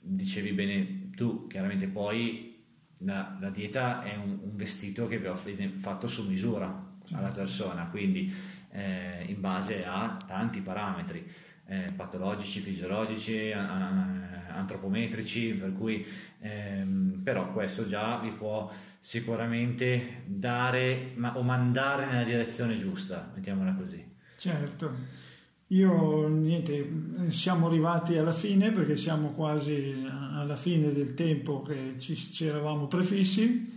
dicevi 0.00 0.50
bene 0.50 1.10
tu, 1.14 1.46
chiaramente 1.46 1.86
poi 1.86 2.60
la, 2.98 3.38
la 3.40 3.50
dieta 3.50 4.02
è 4.02 4.16
un, 4.16 4.40
un, 4.42 4.56
vestito 4.56 5.06
che 5.06 5.18
vi 5.18 5.26
ho 5.26 5.38
fatto 5.76 6.08
su 6.08 6.28
misura 6.28 6.88
alla 7.12 7.30
persona, 7.30 7.86
quindi 7.86 8.34
eh, 8.72 9.24
in 9.28 9.40
base 9.40 9.84
a 9.84 10.16
tanti 10.26 10.60
parametri 10.60 11.24
eh, 11.66 11.92
patologici, 11.94 12.58
fisiologici, 12.58 13.52
antropometrici, 13.52 15.54
per 15.54 15.72
cui 15.72 16.04
ehm, 16.40 17.20
però 17.22 17.52
questo 17.52 17.86
già 17.86 18.18
vi 18.18 18.30
può 18.30 18.68
sicuramente 19.00 20.22
dare 20.26 21.12
ma, 21.16 21.36
o 21.36 21.42
mandare 21.42 22.06
nella 22.06 22.24
direzione 22.24 22.78
giusta, 22.78 23.32
mettiamola 23.34 23.74
così. 23.74 24.04
Certo. 24.36 25.28
Io 25.68 26.26
niente, 26.28 27.28
siamo 27.28 27.68
arrivati 27.68 28.18
alla 28.18 28.32
fine 28.32 28.72
perché 28.72 28.96
siamo 28.96 29.28
quasi 29.30 30.04
alla 30.34 30.56
fine 30.56 30.92
del 30.92 31.14
tempo 31.14 31.62
che 31.62 31.94
ci, 31.98 32.16
ci 32.16 32.46
eravamo 32.46 32.88
prefissi. 32.88 33.72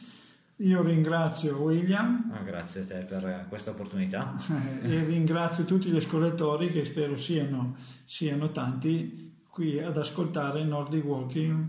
Io 0.57 0.81
ringrazio 0.81 1.57
William. 1.57 2.31
Ah, 2.33 2.41
grazie 2.41 2.81
a 2.81 2.85
te 2.85 2.95
per 3.03 3.45
questa 3.47 3.71
opportunità. 3.71 4.33
e 4.81 5.03
ringrazio 5.05 5.65
tutti 5.65 5.89
gli 5.89 5.97
ascoltatori 5.97 6.71
che 6.71 6.83
spero 6.83 7.15
siano, 7.15 7.75
siano 8.05 8.51
tanti 8.51 9.41
qui 9.49 9.79
ad 9.79 9.95
ascoltare 9.95 10.63
Nordic 10.63 11.05
Walking, 11.05 11.67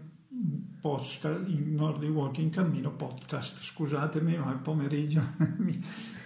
podcast, 0.84 1.46
Nordic 1.46 2.10
Walking 2.10 2.52
Cammino 2.52 2.90
podcast. 2.90 3.62
Scusatemi, 3.62 4.36
ma 4.36 4.50
il 4.50 4.58
pomeriggio 4.58 5.22
mi, 5.56 5.82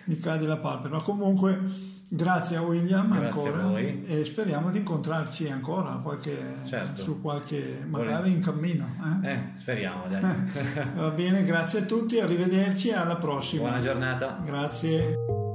mi 0.06 0.18
cade 0.18 0.48
la 0.48 0.56
palpebra. 0.56 1.00
Comunque 1.00 1.96
Grazie 2.10 2.56
a 2.56 2.62
William 2.62 3.06
Grazie 3.06 3.26
ancora 3.26 3.64
a 3.64 3.78
e 3.78 4.24
speriamo 4.24 4.70
di 4.70 4.78
incontrarci 4.78 5.50
ancora 5.50 5.90
qualche, 6.02 6.60
certo. 6.64 7.02
su 7.02 7.20
qualche, 7.20 7.84
magari 7.86 8.32
in 8.32 8.40
cammino. 8.40 9.20
Eh? 9.22 9.30
eh 9.30 9.40
speriamo. 9.56 10.04
Va 10.96 11.10
bene, 11.10 11.44
grazie 11.44 11.80
a 11.80 11.82
tutti, 11.82 12.18
arrivederci 12.18 12.88
e 12.88 12.94
alla 12.94 13.16
prossima. 13.16 13.64
Buona 13.64 13.80
giornata. 13.80 14.40
Grazie. 14.42 15.47